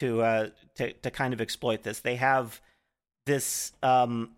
to 0.00 0.22
uh 0.22 0.48
to 0.76 0.92
to 0.92 1.10
kind 1.10 1.32
of 1.32 1.40
exploit 1.40 1.82
this. 1.82 2.00
They 2.00 2.16
have 2.16 2.60
this 3.26 3.72
um 3.82 4.32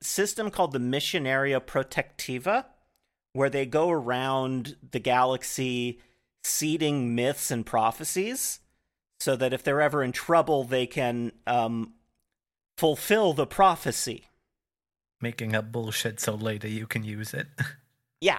system 0.00 0.50
called 0.50 0.72
the 0.72 0.78
Missionaria 0.78 1.60
Protectiva 1.60 2.64
where 3.32 3.50
they 3.50 3.66
go 3.66 3.90
around 3.90 4.76
the 4.90 4.98
galaxy 4.98 6.00
seeding 6.42 7.14
myths 7.14 7.50
and 7.50 7.66
prophecies 7.66 8.60
so 9.20 9.36
that 9.36 9.52
if 9.52 9.62
they're 9.62 9.82
ever 9.82 10.02
in 10.02 10.12
trouble 10.12 10.64
they 10.64 10.86
can 10.86 11.32
um 11.46 11.92
fulfill 12.78 13.34
the 13.34 13.46
prophecy. 13.46 14.24
Making 15.20 15.54
up 15.54 15.70
bullshit 15.70 16.18
so 16.20 16.34
later 16.34 16.68
you 16.68 16.86
can 16.86 17.04
use 17.04 17.34
it. 17.34 17.46
Yeah. 18.22 18.38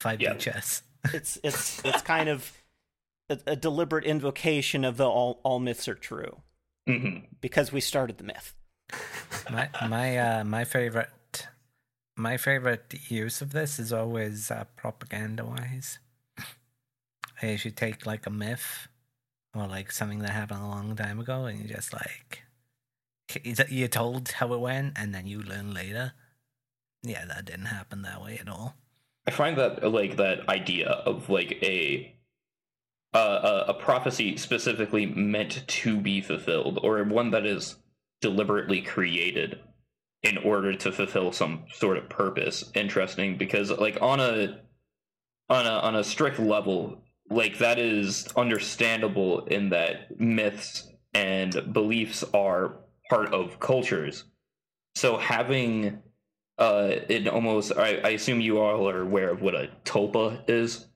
5 0.00 0.20
Yeah. 0.20 0.34
chess. 0.34 0.82
it's 1.14 1.38
it's 1.44 1.80
it's 1.84 2.02
kind 2.02 2.28
of 2.28 2.52
a, 3.28 3.38
a 3.46 3.54
deliberate 3.56 4.04
invocation 4.04 4.84
of 4.84 4.96
the 4.96 5.08
all 5.08 5.40
all 5.44 5.60
myths 5.60 5.86
are 5.88 5.94
true 5.94 6.42
Mhm. 6.88 7.26
because 7.40 7.70
we 7.72 7.80
started 7.80 8.18
the 8.18 8.24
myth. 8.24 8.54
my 9.50 9.68
my 9.88 10.18
uh 10.18 10.44
my 10.44 10.64
favorite 10.64 11.46
my 12.16 12.36
favorite 12.36 12.92
use 13.08 13.40
of 13.40 13.52
this 13.52 13.78
is 13.78 13.92
always 13.92 14.50
uh, 14.50 14.64
propaganda 14.76 15.44
wise 15.44 16.00
is 17.40 17.64
you 17.64 17.70
take 17.70 18.04
like 18.04 18.26
a 18.26 18.30
myth 18.30 18.88
or 19.54 19.66
like 19.66 19.92
something 19.92 20.18
that 20.18 20.30
happened 20.30 20.60
a 20.62 20.66
long 20.66 20.94
time 20.96 21.20
ago 21.20 21.44
and 21.46 21.60
you 21.60 21.68
just 21.68 21.92
like 21.92 22.42
you're 23.68 23.88
told 23.88 24.28
how 24.28 24.52
it 24.52 24.60
went 24.60 24.92
and 24.96 25.14
then 25.14 25.26
you 25.26 25.40
learn 25.40 25.72
later 25.74 26.12
yeah 27.02 27.24
that 27.24 27.44
didn't 27.44 27.66
happen 27.66 28.02
that 28.02 28.22
way 28.22 28.38
at 28.38 28.48
all 28.48 28.76
I 29.26 29.32
find 29.32 29.58
that 29.58 29.84
like 29.92 30.16
that 30.16 30.48
idea 30.48 30.88
of 30.88 31.28
like 31.28 31.58
a 31.62 32.16
uh, 33.12 33.64
a, 33.68 33.70
a 33.70 33.74
prophecy 33.74 34.36
specifically 34.36 35.06
meant 35.06 35.66
to 35.66 36.00
be 36.00 36.20
fulfilled, 36.20 36.78
or 36.82 37.02
one 37.04 37.30
that 37.30 37.44
is 37.44 37.76
deliberately 38.20 38.80
created 38.80 39.58
in 40.22 40.38
order 40.38 40.74
to 40.74 40.92
fulfill 40.92 41.32
some 41.32 41.64
sort 41.72 41.96
of 41.96 42.08
purpose. 42.08 42.70
Interesting, 42.74 43.36
because 43.36 43.70
like 43.70 43.98
on 44.00 44.20
a 44.20 44.60
on 45.48 45.66
a 45.66 45.70
on 45.70 45.96
a 45.96 46.04
strict 46.04 46.38
level, 46.38 47.02
like 47.28 47.58
that 47.58 47.78
is 47.78 48.28
understandable 48.36 49.44
in 49.46 49.70
that 49.70 50.20
myths 50.20 50.88
and 51.12 51.72
beliefs 51.72 52.24
are 52.32 52.80
part 53.10 53.34
of 53.34 53.60
cultures. 53.60 54.24
So 54.94 55.18
having 55.18 56.02
uh 56.58 56.96
it 57.08 57.28
almost 57.28 57.72
I, 57.76 57.96
I 57.96 58.08
assume 58.10 58.40
you 58.40 58.58
all 58.58 58.88
are 58.88 59.02
aware 59.02 59.30
of 59.30 59.42
what 59.42 59.54
a 59.54 59.68
tulpa 59.84 60.48
is. 60.48 60.86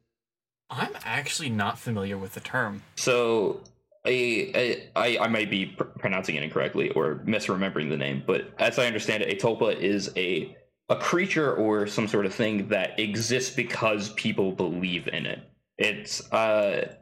I'm 0.70 0.96
actually 1.04 1.50
not 1.50 1.78
familiar 1.78 2.16
with 2.16 2.34
the 2.34 2.40
term. 2.40 2.82
So 2.96 3.60
I 4.06 4.90
I 4.96 5.28
might 5.28 5.50
be 5.50 5.66
pr- 5.66 5.84
pronouncing 5.84 6.36
it 6.36 6.42
incorrectly 6.42 6.90
or 6.90 7.16
misremembering 7.26 7.88
the 7.88 7.96
name, 7.96 8.22
but 8.26 8.52
as 8.58 8.78
I 8.78 8.86
understand 8.86 9.22
it, 9.22 9.32
a 9.32 9.46
tulpa 9.46 9.76
is 9.76 10.10
a 10.16 10.56
a 10.90 10.96
creature 10.96 11.54
or 11.54 11.86
some 11.86 12.06
sort 12.06 12.26
of 12.26 12.34
thing 12.34 12.68
that 12.68 13.00
exists 13.00 13.54
because 13.54 14.10
people 14.10 14.52
believe 14.52 15.08
in 15.08 15.24
it. 15.24 15.40
It's 15.78 16.30
uh, 16.32 16.94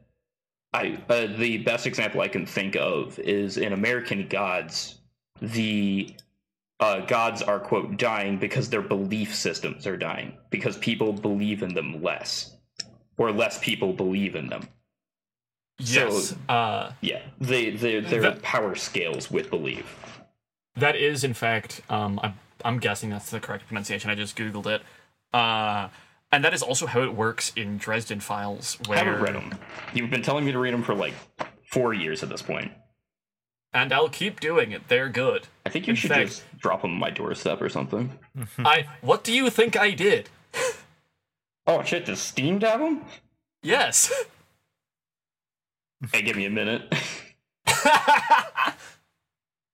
I 0.72 0.98
uh, 1.08 1.26
the 1.36 1.58
best 1.58 1.86
example 1.86 2.20
I 2.20 2.28
can 2.28 2.46
think 2.46 2.76
of 2.76 3.18
is 3.18 3.56
in 3.58 3.72
American 3.72 4.28
Gods. 4.28 5.00
The 5.40 6.14
uh, 6.80 7.00
gods 7.06 7.42
are 7.42 7.58
quote 7.60 7.96
dying 7.96 8.38
because 8.38 8.70
their 8.70 8.82
belief 8.82 9.34
systems 9.34 9.86
are 9.86 9.96
dying 9.96 10.36
because 10.50 10.76
people 10.78 11.12
believe 11.12 11.62
in 11.62 11.74
them 11.74 12.02
less, 12.02 12.56
or 13.16 13.32
less 13.32 13.58
people 13.58 13.92
believe 13.92 14.34
in 14.36 14.48
them. 14.48 14.68
Yes, 15.78 16.28
So- 16.30 16.36
uh, 16.52 16.92
Yeah, 17.00 17.22
they 17.40 17.70
they 17.70 18.00
their 18.00 18.20
That- 18.20 18.42
power 18.42 18.74
scales 18.74 19.30
with 19.30 19.50
belief. 19.50 19.96
that 20.76 20.96
is 20.96 21.24
in 21.24 21.34
fact. 21.34 21.82
Um, 21.88 22.20
I'm 22.22 22.38
I'm 22.64 22.78
guessing 22.78 23.10
that's 23.10 23.30
the 23.30 23.40
correct 23.40 23.66
pronunciation. 23.66 24.10
I 24.10 24.14
just 24.14 24.36
googled 24.36 24.66
it. 24.66 24.82
Uh, 25.34 25.88
and 26.30 26.44
that 26.44 26.54
is 26.54 26.62
also 26.62 26.86
how 26.86 27.02
it 27.02 27.12
works 27.14 27.52
in 27.56 27.76
Dresden 27.78 28.20
Files, 28.20 28.78
I 28.86 28.88
where 28.88 28.98
haven't 28.98 29.20
read 29.22 29.34
them. 29.34 29.58
You've 29.94 30.10
been 30.10 30.22
telling 30.22 30.44
me 30.44 30.52
to 30.52 30.58
read 30.58 30.72
them 30.72 30.82
for 30.82 30.94
like 30.94 31.14
four 31.70 31.92
years 31.92 32.22
at 32.22 32.28
this 32.28 32.40
point. 32.42 32.70
And 33.74 33.92
I'll 33.92 34.08
keep 34.08 34.40
doing 34.40 34.72
it. 34.72 34.88
They're 34.88 35.08
good. 35.08 35.48
I 35.66 35.68
think 35.70 35.86
you 35.86 35.92
In 35.92 35.96
should 35.96 36.10
fact- 36.10 36.28
just 36.28 36.58
drop 36.58 36.82
them 36.82 36.92
on 36.92 36.98
my 36.98 37.10
doorstep 37.10 37.60
or 37.62 37.68
something. 37.68 38.18
I. 38.58 38.86
What 39.00 39.24
do 39.24 39.32
you 39.32 39.50
think 39.50 39.76
I 39.76 39.90
did? 39.92 40.28
Oh 41.64 41.84
shit! 41.84 42.04
Does 42.06 42.18
Steam 42.20 42.60
have 42.62 42.80
them? 42.80 43.04
Yes. 43.62 44.12
hey, 46.12 46.20
give 46.22 46.34
me 46.34 46.44
a 46.46 46.50
minute. 46.50 46.92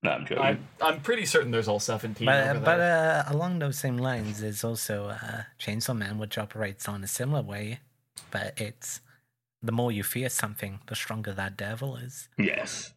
no, 0.02 0.10
I'm 0.10 0.26
joking. 0.26 0.38
I'm 0.44 0.66
I'm 0.82 1.00
pretty 1.00 1.24
certain 1.24 1.50
there's 1.50 1.66
all 1.66 1.80
17 1.80 2.26
But, 2.26 2.48
over 2.56 2.60
but 2.60 2.76
there. 2.76 3.24
uh, 3.26 3.32
along 3.32 3.58
those 3.58 3.78
same 3.78 3.96
lines, 3.96 4.40
there's 4.42 4.62
also 4.64 5.06
uh, 5.08 5.42
Chainsaw 5.58 5.96
Man, 5.96 6.18
which 6.18 6.38
operates 6.38 6.88
on 6.88 7.02
a 7.02 7.06
similar 7.08 7.42
way, 7.42 7.80
but 8.30 8.60
it's 8.60 9.00
the 9.62 9.72
more 9.72 9.90
you 9.90 10.02
fear 10.04 10.28
something, 10.28 10.80
the 10.86 10.94
stronger 10.94 11.32
that 11.32 11.56
devil 11.56 11.96
is. 11.96 12.28
Yes. 12.36 12.92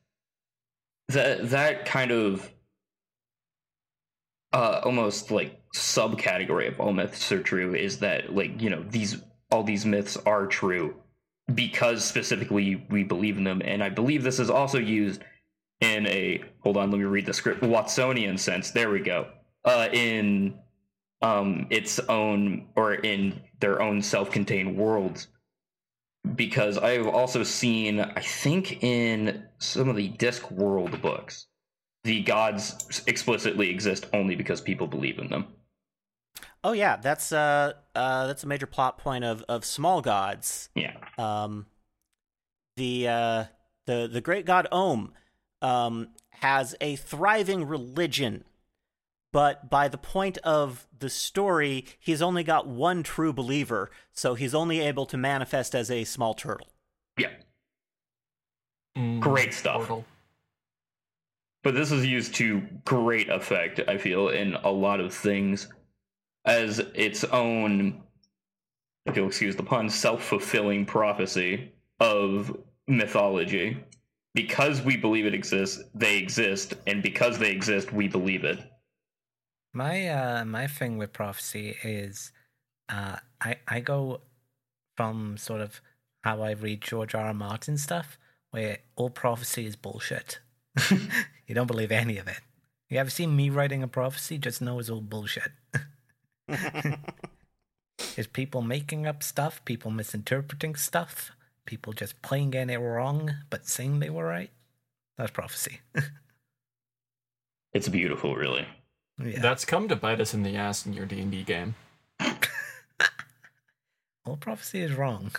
That 1.12 1.50
that 1.50 1.86
kind 1.86 2.12
of 2.12 2.50
uh 4.54 4.82
almost 4.84 5.32
like 5.32 5.62
subcategory 5.76 6.68
of 6.68 6.80
all 6.80 6.94
myths 6.94 7.32
are 7.32 7.42
true 7.42 7.74
is 7.74 8.00
that 8.00 8.36
like, 8.36 8.62
you 8.62 8.70
know, 8.70 8.84
these 8.90 9.22
all 9.50 9.64
these 9.64 9.86
myths 9.86 10.18
are 10.26 10.48
true 10.48 10.96
because 11.54 12.04
specifically 12.04 12.86
we 12.90 13.04
believe 13.04 13.38
in 13.38 13.44
them 13.44 13.62
and 13.64 13.84
I 13.84 13.90
believe 13.90 14.24
this 14.24 14.40
is 14.40 14.50
also 14.50 14.78
used 14.78 15.22
in 15.80 16.08
a 16.08 16.44
hold 16.62 16.78
on, 16.78 16.92
let 16.92 16.98
me 17.00 17.06
read 17.06 17.26
the 17.26 17.34
script 17.34 17.62
Watsonian 17.62 18.38
sense. 18.38 18.72
There 18.72 18.90
we 18.90 19.00
go. 19.00 19.28
Uh 19.66 19.88
in 19.92 20.56
um 21.22 21.68
its 21.70 22.00
own 22.00 22.68
or 22.76 22.94
in 22.94 23.42
their 23.60 23.82
own 23.82 24.02
self-contained 24.02 24.78
worlds 24.78 25.28
because 26.36 26.78
I've 26.78 27.08
also 27.08 27.44
seen, 27.44 28.00
I 28.00 28.22
think, 28.22 28.84
in 28.84 29.44
some 29.58 29.90
of 29.90 29.96
the 29.96 30.10
Discworld 30.10 31.02
books, 31.02 31.48
the 32.04 32.22
gods 32.24 33.04
explicitly 33.08 33.70
exist 33.70 34.08
only 34.14 34.36
because 34.36 34.62
people 34.62 34.88
believe 34.88 35.20
in 35.20 35.30
them. 35.30 35.48
Oh 36.64 36.74
yeah, 36.74 36.98
that's 36.98 37.32
uh 37.32 37.74
uh 37.96 38.28
that's 38.28 38.44
a 38.44 38.48
major 38.48 38.68
plot 38.68 38.98
point 38.98 39.24
of 39.24 39.44
of 39.50 39.66
small 39.66 40.02
gods. 40.02 40.70
Yeah. 40.76 40.94
Um, 41.18 41.66
the 42.78 43.08
uh 43.08 43.44
the 43.88 44.08
the 44.12 44.22
great 44.22 44.46
god 44.46 44.68
Om 44.72 45.14
um 45.62 46.10
has 46.42 46.76
a 46.80 46.96
thriving 46.96 47.68
religion 47.68 48.44
but 49.32 49.70
by 49.70 49.88
the 49.88 49.98
point 49.98 50.38
of 50.40 50.88
the 50.98 51.10
story, 51.10 51.86
he's 52.00 52.22
only 52.22 52.44
got 52.44 52.68
one 52.68 53.04
true 53.04 53.34
believer, 53.34 53.90
so 54.12 54.36
he's 54.36 54.54
only 54.54 54.80
able 54.80 55.06
to 55.06 55.18
manifest 55.18 55.74
as 55.74 55.90
a 55.90 56.04
small 56.04 56.34
turtle. 56.34 56.68
Yeah. 57.18 57.30
Mm, 58.98 59.20
Great 59.20 59.54
stuff. 59.54 59.88
Portal. 59.88 60.06
But 61.64 61.76
this 61.76 61.92
is 61.92 62.06
used 62.06 62.36
to 62.36 62.62
great 62.86 63.30
effect, 63.30 63.80
I 63.88 63.98
feel, 63.98 64.30
in 64.30 64.56
a 64.56 64.72
lot 64.72 65.00
of 65.00 65.14
things 65.14 65.68
as 66.46 66.80
its 66.80 67.24
own, 67.26 68.02
if 69.06 69.16
you'll 69.16 69.28
excuse 69.28 69.56
the 69.56 69.64
pun, 69.64 69.90
self 69.90 70.24
fulfilling 70.24 70.86
prophecy 70.86 71.72
of 72.00 72.56
mythology. 72.88 73.78
Because 74.34 74.82
we 74.82 74.96
believe 74.96 75.26
it 75.26 75.34
exists, 75.34 75.84
they 75.94 76.18
exist, 76.18 76.74
and 76.88 77.04
because 77.04 77.38
they 77.38 77.52
exist, 77.52 77.92
we 77.92 78.08
believe 78.08 78.46
it. 78.46 78.60
My 79.74 80.08
uh 80.08 80.46
my 80.46 80.68
thing 80.68 80.98
with 80.98 81.14
prophecy 81.14 81.78
is 81.84 82.32
uh 82.90 83.18
I 83.40 83.58
I 83.68 83.80
go 83.80 84.22
from 84.98 85.38
sort 85.38 85.62
of 85.62 85.82
how 86.24 86.42
I 86.42 86.52
read 86.52 86.82
George 86.82 87.16
R. 87.16 87.28
R. 87.28 87.34
Martin 87.34 87.78
stuff, 87.78 88.18
where 88.52 88.80
all 88.96 89.10
prophecy 89.10 89.66
is 89.66 89.76
bullshit. 89.76 90.40
you 91.48 91.56
don't 91.56 91.68
believe 91.68 91.92
any 91.92 92.18
of 92.18 92.28
it. 92.28 92.42
You 92.90 93.00
ever 93.00 93.10
seen 93.10 93.36
me 93.36 93.50
writing 93.50 93.82
a 93.82 93.88
prophecy? 93.88 94.38
Just 94.38 94.62
know 94.62 94.80
it's 94.80 94.90
all 94.90 95.02
bullshit. 95.02 95.52
It's 98.18 98.28
people 98.28 98.62
making 98.62 99.08
up 99.08 99.24
stuff, 99.24 99.64
people 99.64 99.92
misinterpreting 99.92 100.76
stuff, 100.76 101.32
people 101.66 101.94
just 101.94 102.22
playing 102.22 102.54
it 102.54 102.78
wrong 102.78 103.32
but 103.50 103.68
saying 103.68 104.00
they 104.00 104.10
were 104.10 104.26
right. 104.26 104.52
That's 105.18 105.32
prophecy. 105.32 105.80
It's 107.74 107.88
beautiful, 107.88 108.36
really. 108.36 108.68
Yeah. 109.24 109.40
That's 109.40 109.66
come 109.66 109.88
to 109.88 109.96
bite 109.96 110.22
us 110.22 110.34
in 110.34 110.44
the 110.44 110.56
ass 110.56 110.86
in 110.86 110.94
your 110.94 111.06
D 111.06 111.20
and 111.22 111.32
D 111.32 111.44
game. 111.44 111.76
all 114.26 114.38
prophecy 114.38 114.82
is 114.82 114.94
wrong. 114.94 115.32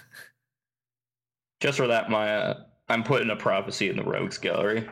Just 1.60 1.78
for 1.78 1.86
that, 1.86 2.10
my 2.10 2.34
uh, 2.34 2.62
I'm 2.88 3.04
putting 3.04 3.30
a 3.30 3.36
prophecy 3.36 3.88
in 3.88 3.96
the 3.96 4.04
rogues 4.04 4.38
gallery. 4.38 4.88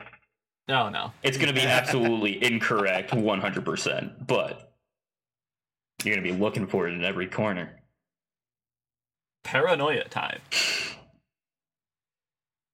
No, 0.68 0.88
no. 0.88 1.12
It's 1.22 1.36
going 1.36 1.48
to 1.48 1.54
be 1.54 1.66
absolutely 1.66 2.42
incorrect, 2.44 3.10
100%, 3.10 4.26
but 4.26 4.72
you're 6.04 6.14
going 6.14 6.24
to 6.24 6.32
be 6.32 6.38
looking 6.38 6.68
for 6.68 6.86
it 6.86 6.94
in 6.94 7.04
every 7.04 7.26
corner. 7.26 7.80
Paranoia 9.42 10.04
time. 10.04 10.38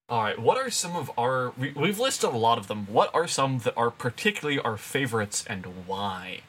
All 0.08 0.22
right, 0.22 0.38
what 0.38 0.56
are 0.56 0.70
some 0.70 0.94
of 0.94 1.10
our? 1.18 1.52
We, 1.58 1.72
we've 1.72 1.98
listed 1.98 2.30
a 2.30 2.36
lot 2.36 2.58
of 2.58 2.68
them. 2.68 2.86
What 2.86 3.12
are 3.12 3.26
some 3.26 3.58
that 3.60 3.74
are 3.76 3.90
particularly 3.90 4.60
our 4.60 4.76
favorites 4.76 5.44
and 5.48 5.66
why? 5.86 6.42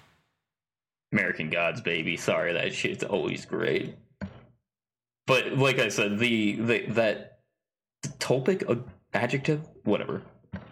American 1.12 1.50
Gods, 1.50 1.82
baby. 1.82 2.18
Sorry, 2.18 2.54
that 2.54 2.76
shit's 2.76 3.04
always 3.04 3.46
great. 3.46 3.96
But 5.26 5.58
like 5.58 5.80
I 5.80 5.90
said, 5.90 6.20
the, 6.20 6.54
the 6.56 6.86
that 6.90 7.40
topic 8.20 8.64
uh, 8.70 8.76
adjective, 9.14 9.62
whatever. 9.84 10.22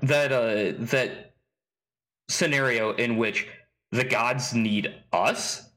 That 0.04 0.32
uh 0.32 0.86
that 0.86 1.34
scenario 2.30 2.94
in 2.94 3.18
which 3.18 3.48
the 3.92 4.04
gods 4.04 4.54
need 4.54 4.94
us 5.12 5.70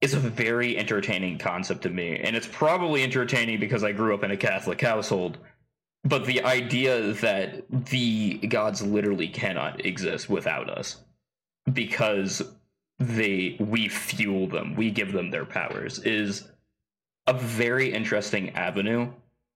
is 0.00 0.14
a 0.14 0.18
very 0.18 0.76
entertaining 0.76 1.38
concept 1.38 1.82
to 1.82 1.90
me, 1.90 2.16
and 2.16 2.36
it's 2.36 2.48
probably 2.48 3.02
entertaining 3.02 3.60
because 3.60 3.82
I 3.82 3.92
grew 3.92 4.14
up 4.14 4.24
in 4.24 4.30
a 4.30 4.36
Catholic 4.36 4.80
household. 4.80 5.38
But 6.04 6.24
the 6.24 6.42
idea 6.44 7.12
that 7.14 7.64
the 7.70 8.38
gods 8.48 8.82
literally 8.82 9.28
cannot 9.28 9.84
exist 9.84 10.30
without 10.30 10.70
us 10.70 11.02
because 11.72 12.42
they 12.98 13.56
we 13.60 13.88
fuel 13.88 14.46
them, 14.46 14.74
we 14.76 14.90
give 14.90 15.12
them 15.12 15.30
their 15.30 15.44
powers 15.44 15.98
is 16.00 16.48
a 17.26 17.34
very 17.34 17.92
interesting 17.92 18.50
avenue 18.50 19.10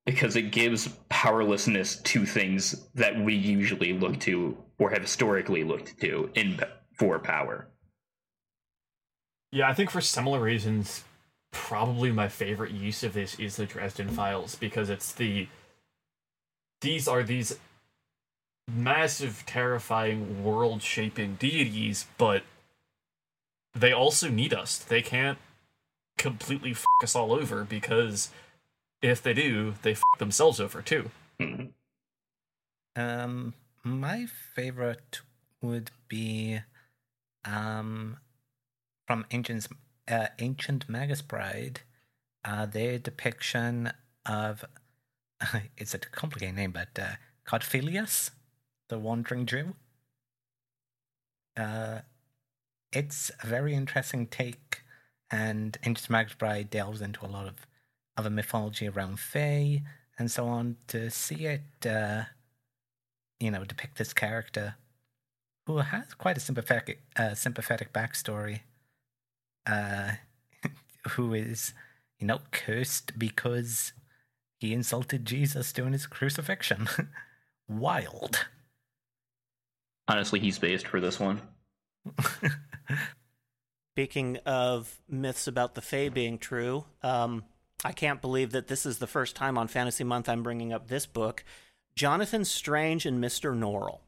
because 0.07 0.37
it 0.37 0.53
gives 0.53 0.89
powerlessness 1.09 1.97
to 2.03 2.27
things 2.27 2.87
that 2.95 3.19
we 3.19 3.35
usually 3.35 3.93
look 3.95 4.21
to 4.21 4.57
or 4.79 4.91
have 4.91 5.03
historically 5.03 5.65
looked 5.65 5.99
to 6.01 6.31
in 6.35 6.61
for 6.93 7.19
power. 7.19 7.69
Yeah, 9.51 9.69
I 9.69 9.75
think 9.75 9.91
for 9.91 10.01
similar 10.01 10.41
reasons, 10.41 11.05
probably 11.53 12.13
my 12.13 12.29
favorite 12.29 12.73
use 12.73 13.03
of 13.03 13.15
this 13.15 13.39
is 13.39 13.57
the 13.57 13.67
Dresden 13.67 14.09
Files 14.09 14.57
because 14.57 14.91
it's 14.91 15.13
the 15.13 15.49
these 16.85 17.09
are 17.09 17.23
these 17.23 17.59
massive, 18.71 19.45
terrifying, 19.47 20.45
world-shaping 20.45 21.37
deities, 21.37 22.07
but 22.19 22.43
they 23.75 23.93
also 23.93 24.29
need 24.29 24.53
us. 24.53 24.79
They 24.79 25.03
can't 25.03 25.39
completely 26.19 26.73
f 26.73 26.85
us 27.03 27.17
all 27.17 27.33
over 27.33 27.65
because 27.65 28.31
if 29.03 29.23
they 29.23 29.35
do, 29.35 29.75
they 29.83 29.93
f 29.93 30.03
themselves 30.19 30.61
over 30.61 30.83
too. 30.83 31.11
Mhm. 31.41 31.73
Um, 32.97 33.55
my 33.83 34.27
favorite 34.27 35.23
would 35.61 35.91
be, 36.09 36.61
um, 37.45 38.19
from 39.07 39.27
Ancient 39.31 39.67
uh, 40.07 40.29
Ancient 40.39 40.89
Magus 40.89 41.23
Bride, 41.23 41.81
uh, 42.45 42.67
their 42.67 42.99
depiction 42.99 43.91
of 44.27 44.65
it's 45.77 45.95
a 45.95 45.99
complicated 45.99 46.57
name, 46.57 46.73
but 46.73 46.99
uh, 46.99 47.17
Cartaphilus, 47.47 48.31
the 48.89 48.99
Wandering 48.99 49.47
Jew. 49.47 49.75
Uh, 51.57 52.01
it's 52.93 53.31
a 53.43 53.47
very 53.47 53.75
interesting 53.75 54.27
take, 54.27 54.83
and 55.31 55.77
Ancient 55.85 56.11
Magus 56.11 56.35
Bride 56.35 56.71
delves 56.71 57.01
into 57.01 57.25
a 57.25 57.29
lot 57.29 57.47
of 57.47 57.67
other 58.17 58.31
mythology 58.31 58.89
around 58.89 59.19
Fae 59.19 59.83
and 60.19 60.31
so 60.31 60.47
on. 60.47 60.77
To 60.89 61.11
see 61.11 61.47
it, 61.47 61.87
uh, 61.87 62.25
you 63.41 63.51
know, 63.51 63.65
depict 63.65 63.99
this 63.99 64.13
character 64.13 64.77
who 65.67 65.79
has 65.79 66.15
quite 66.15 66.37
a 66.37 66.41
sympathetic, 66.41 67.03
uh, 67.17 67.35
sympathetic 67.35 67.93
backstory, 67.93 68.61
uh, 69.67 70.13
who 71.11 71.35
is, 71.35 71.73
you 72.19 72.27
know, 72.27 72.41
cursed 72.51 73.19
because 73.19 73.93
he 74.59 74.73
insulted 74.73 75.25
Jesus 75.25 75.73
during 75.73 75.93
his 75.93 76.07
crucifixion. 76.07 76.89
Wild. 77.69 78.47
Honestly, 80.09 80.41
he's 80.41 80.59
based 80.59 80.87
for 80.87 81.01
this 81.01 81.19
one. 81.19 81.41
Speaking 83.95 84.39
of 84.45 85.01
myths 85.09 85.47
about 85.47 85.75
the 85.75 85.81
Fae 85.81 86.09
being 86.09 86.39
true, 86.39 86.85
um, 87.03 87.45
I 87.85 87.93
can't 87.93 88.21
believe 88.21 88.51
that 88.53 88.67
this 88.67 88.85
is 88.87 88.99
the 88.99 89.07
first 89.07 89.37
time 89.37 89.57
on 89.57 89.69
Fantasy 89.69 90.05
Month 90.05 90.29
I'm 90.29 90.43
bringing 90.43 90.73
up 90.73 90.89
this 90.89 91.07
book 91.07 91.45
Jonathan 91.95 92.45
Strange 92.45 93.07
and 93.07 93.23
Mr. 93.23 93.57
Norrell. 93.57 94.01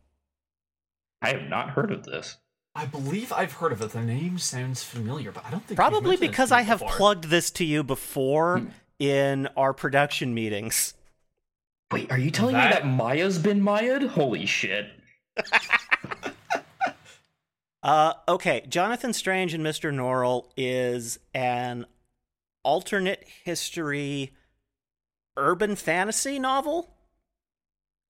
I 1.22 1.28
have 1.30 1.48
not 1.48 1.70
heard 1.70 1.92
of 1.92 2.04
this. 2.04 2.36
I 2.74 2.84
believe 2.84 3.32
I've 3.32 3.52
heard 3.54 3.72
of 3.72 3.80
it. 3.80 3.90
The 3.92 4.02
name 4.02 4.38
sounds 4.38 4.82
familiar, 4.82 5.32
but 5.32 5.46
I 5.46 5.50
don't 5.50 5.64
think 5.64 5.78
Probably 5.78 6.16
because 6.16 6.52
I 6.52 6.60
have 6.62 6.80
before. 6.80 6.94
plugged 6.94 7.24
this 7.24 7.50
to 7.52 7.64
you 7.64 7.82
before 7.82 8.58
Hmm. 8.58 8.68
In 8.98 9.48
our 9.56 9.72
production 9.74 10.34
meetings. 10.34 10.94
Wait, 11.92 12.10
are 12.10 12.18
you 12.18 12.30
telling 12.30 12.54
That- 12.54 12.84
me 12.84 12.90
that 12.90 12.96
Maya's 12.96 13.38
been 13.38 13.62
Maya'd? 13.62 14.02
Holy 14.02 14.46
shit. 14.46 14.86
Uh, 17.82 18.14
okay, 18.26 18.64
Jonathan 18.68 19.12
Strange 19.12 19.54
and 19.54 19.64
Mr. 19.64 19.94
Norrell 19.94 20.46
is 20.56 21.20
an 21.34 21.86
alternate 22.64 23.24
history 23.44 24.32
urban 25.36 25.76
fantasy 25.76 26.40
novel? 26.40 26.96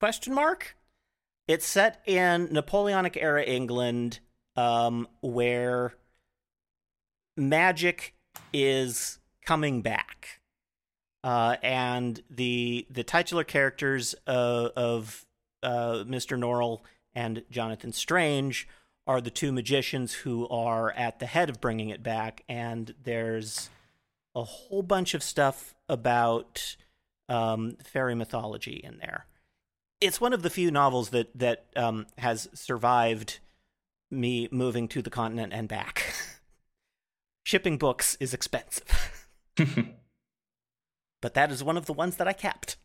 Question 0.01 0.33
mark? 0.33 0.77
It's 1.47 1.67
set 1.67 2.01
in 2.07 2.49
Napoleonic 2.51 3.19
era 3.19 3.43
England, 3.43 4.21
um, 4.57 5.07
where 5.21 5.93
magic 7.37 8.15
is 8.55 9.19
coming 9.45 9.83
back, 9.83 10.41
uh, 11.27 11.57
and 11.61 12.23
the 12.31 12.87
the 12.89 13.03
titular 13.03 13.43
characters 13.43 14.15
uh, 14.29 14.69
of 14.77 15.27
uh, 15.61 16.05
Mr. 16.07 16.39
Norrell 16.39 16.83
and 17.17 17.43
Jonathan 17.51 17.93
Strange 17.93 18.69
are 19.09 19.21
the 19.21 19.31
two 19.31 19.51
magicians 19.51 20.13
who 20.13 20.49
are 20.49 20.93
at 20.93 21.19
the 21.19 21.27
head 21.27 21.51
of 21.51 21.61
bringing 21.61 21.89
it 21.89 22.01
back, 22.01 22.45
and 22.49 22.95
there's 23.03 23.71
a 24.37 24.45
whole 24.45 24.83
bunch 24.83 25.15
of 25.15 25.23
stuff 25.23 25.75
about 25.89 26.77
um, 27.29 27.77
fairy 27.83 28.15
mythology 28.15 28.81
in 28.85 28.99
there. 28.99 29.27
It's 30.01 30.21
one 30.21 30.33
of 30.33 30.43
the 30.43 30.51
few 30.51 30.71
novels 30.71 31.11
that 31.11 31.37
that 31.37 31.67
um, 31.75 32.07
has 32.19 32.49
survived 32.55 33.41
me 34.13 34.49
moving 34.53 34.87
to 34.87 35.03
the 35.03 35.11
continent 35.11 35.53
and 35.53 35.67
back. 35.67 36.05
Shipping 37.43 37.79
books 37.79 38.17
is 38.21 38.33
expensive, 38.33 39.29
but 41.21 41.35
that 41.35 41.51
is 41.51 41.63
one 41.65 41.77
of 41.77 41.87
the 41.87 41.93
ones 41.93 42.17
that 42.17 42.29
I 42.29 42.33
kept. 42.33 42.77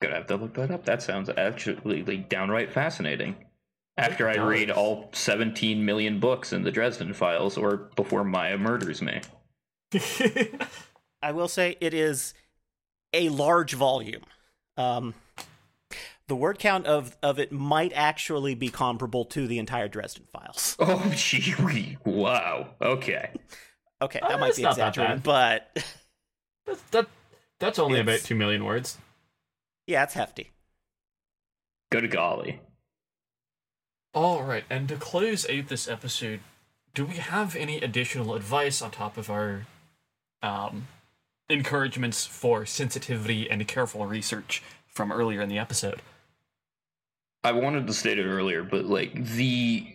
Gonna 0.00 0.16
have 0.16 0.26
to 0.26 0.36
look 0.36 0.54
that 0.54 0.70
up. 0.70 0.84
That 0.84 1.02
sounds 1.02 1.30
actually 1.36 2.02
downright 2.28 2.72
fascinating. 2.72 3.36
After 3.96 4.28
I 4.28 4.36
read 4.36 4.70
all 4.72 5.08
17 5.12 5.84
million 5.84 6.18
books 6.18 6.52
in 6.52 6.62
the 6.64 6.72
Dresden 6.72 7.14
Files, 7.14 7.56
or 7.56 7.90
before 7.94 8.24
Maya 8.24 8.58
murders 8.58 9.00
me. 9.00 9.20
I 11.22 11.30
will 11.32 11.46
say 11.46 11.76
it 11.80 11.94
is 11.94 12.34
a 13.12 13.28
large 13.28 13.74
volume. 13.74 14.22
Um, 14.76 15.14
the 16.26 16.34
word 16.34 16.58
count 16.58 16.86
of, 16.86 17.16
of 17.22 17.38
it 17.38 17.52
might 17.52 17.92
actually 17.94 18.54
be 18.56 18.68
comparable 18.68 19.24
to 19.26 19.46
the 19.46 19.58
entire 19.58 19.88
Dresden 19.88 20.26
Files. 20.32 20.76
Oh, 20.80 21.12
gee, 21.14 21.96
wow. 22.04 22.70
Okay. 22.82 23.30
Okay, 24.02 24.18
Uh, 24.20 24.28
that 24.28 24.40
might 24.40 24.48
it's 24.48 24.56
be 24.58 24.64
not 24.64 24.76
that 24.76 24.88
exaggerated, 24.88 25.22
but 25.22 25.70
That's, 26.66 26.82
that, 26.90 27.06
that's 27.64 27.78
only 27.78 27.98
about 27.98 28.20
2 28.20 28.34
million 28.34 28.64
words. 28.64 28.98
yeah, 29.86 30.02
it's 30.02 30.12
hefty. 30.12 30.50
Good 31.90 32.10
golly. 32.10 32.60
All 34.12 34.42
right, 34.42 34.64
and 34.68 34.86
to 34.90 34.96
close 34.96 35.48
out 35.48 35.68
this 35.68 35.88
episode, 35.88 36.40
do 36.92 37.06
we 37.06 37.14
have 37.14 37.56
any 37.56 37.78
additional 37.78 38.34
advice 38.34 38.82
on 38.82 38.90
top 38.90 39.16
of 39.16 39.30
our 39.30 39.62
um, 40.42 40.88
encouragements 41.48 42.26
for 42.26 42.66
sensitivity 42.66 43.50
and 43.50 43.66
careful 43.66 44.06
research 44.06 44.62
from 44.86 45.10
earlier 45.10 45.40
in 45.40 45.48
the 45.48 45.58
episode? 45.58 46.02
I 47.42 47.52
wanted 47.52 47.86
to 47.86 47.94
state 47.94 48.18
it 48.18 48.26
earlier, 48.26 48.62
but 48.62 48.84
like 48.84 49.24
the 49.24 49.88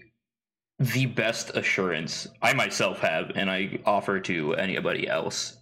the 0.80 1.05
best 1.05 1.51
assurance 1.55 2.28
I 2.41 2.53
myself 2.53 2.99
have, 2.99 3.32
and 3.36 3.49
I 3.51 3.80
offer 3.86 4.20
to 4.22 4.55
anybody 4.55 5.07
else 5.07 5.59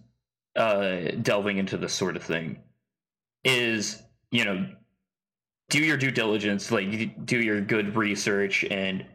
uh, 0.58 1.12
delving 1.22 1.58
into 1.58 1.76
this 1.76 1.94
sort 1.94 2.16
of 2.16 2.22
thing, 2.22 2.58
is 3.44 4.02
you 4.30 4.44
know 4.44 4.68
do 5.70 5.78
your 5.78 5.96
due 5.96 6.10
diligence, 6.10 6.70
like 6.70 7.24
do 7.24 7.40
your 7.40 7.60
good 7.60 7.96
research, 7.96 8.64
and 8.64 9.06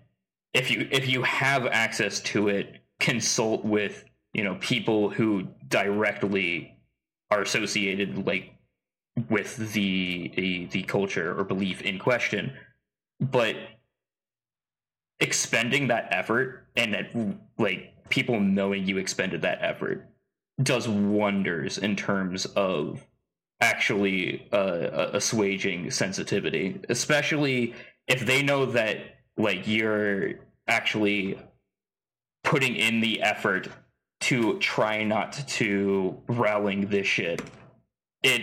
if 0.54 0.72
you 0.72 0.88
if 0.92 1.08
you 1.08 1.24
have 1.24 1.66
access 1.68 2.20
to 2.22 2.48
it, 2.48 2.82
consult 3.00 3.66
with 3.66 4.06
you 4.34 4.44
know 4.44 4.58
people 4.62 5.10
who 5.10 5.48
directly 5.68 6.78
are 7.30 7.42
associated 7.42 8.26
like 8.26 8.54
with 9.30 9.58
the 9.74 10.32
the, 10.36 10.66
the 10.68 10.84
culture 10.84 11.38
or 11.38 11.44
belief 11.44 11.82
in 11.82 12.00
question. 12.00 12.54
But 13.20 13.56
expending 15.20 15.88
that 15.88 16.08
effort 16.12 16.68
and 16.76 16.94
that 16.94 17.16
like 17.58 17.94
people 18.10 18.40
knowing 18.40 18.86
you 18.86 18.98
expended 18.98 19.42
that 19.42 19.60
effort 19.62 20.08
does 20.62 20.88
wonders 20.88 21.78
in 21.78 21.96
terms 21.96 22.46
of 22.46 23.06
actually 23.62 24.48
uh, 24.52 25.10
assuaging 25.14 25.90
sensitivity 25.90 26.80
especially 26.90 27.74
if 28.08 28.26
they 28.26 28.44
know 28.44 28.66
that 28.66 28.98
like 29.38 29.68
you're 29.68 30.34
actually 30.68 31.38
putting 32.44 32.76
in 32.76 33.00
the 33.00 33.22
effort 33.22 33.70
to 34.22 34.58
try 34.60 35.04
not 35.04 35.34
to 35.48 36.18
rowling 36.28 36.88
this 36.88 37.08
shit. 37.08 37.42
It 38.22 38.42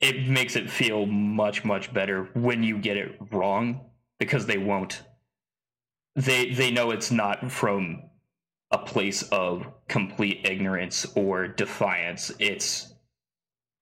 it 0.00 0.26
makes 0.26 0.56
it 0.56 0.68
feel 0.68 1.06
much 1.06 1.64
much 1.64 1.92
better 1.92 2.24
when 2.34 2.62
you 2.62 2.78
get 2.78 2.96
it 2.96 3.16
wrong 3.30 3.80
because 4.18 4.46
they 4.46 4.58
won't. 4.58 5.02
They 6.16 6.50
they 6.50 6.70
know 6.70 6.90
it's 6.90 7.10
not 7.10 7.50
from 7.50 8.02
a 8.72 8.78
place 8.78 9.22
of 9.30 9.66
complete 9.88 10.40
ignorance 10.44 11.06
or 11.14 11.46
defiance 11.46 12.32
it's 12.38 12.92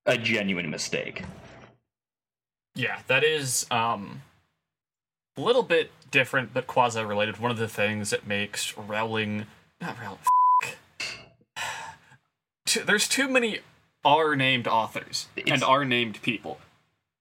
a 0.07 0.19
genuine 0.19 0.69
mistake 0.71 1.23
Yeah, 2.75 3.01
that 3.09 3.25
is 3.25 3.67
um, 3.71 4.23
a 5.37 5.41
little 5.41 5.63
bit 5.63 5.91
different, 6.11 6.53
but 6.55 6.67
quasi 6.67 7.03
related. 7.03 7.39
One 7.39 7.51
of 7.51 7.59
the 7.59 7.69
things 7.69 8.11
that 8.11 8.27
makes 8.27 8.77
Rowling, 8.77 9.47
not 9.81 9.97
Rowling, 10.01 10.19
f- 11.57 12.85
there's 12.87 13.09
too 13.09 13.29
many 13.29 13.61
R 14.05 14.37
named 14.37 14.67
authors 14.69 15.29
and 15.47 15.63
R 15.63 15.85
named 15.85 16.23
people. 16.23 16.59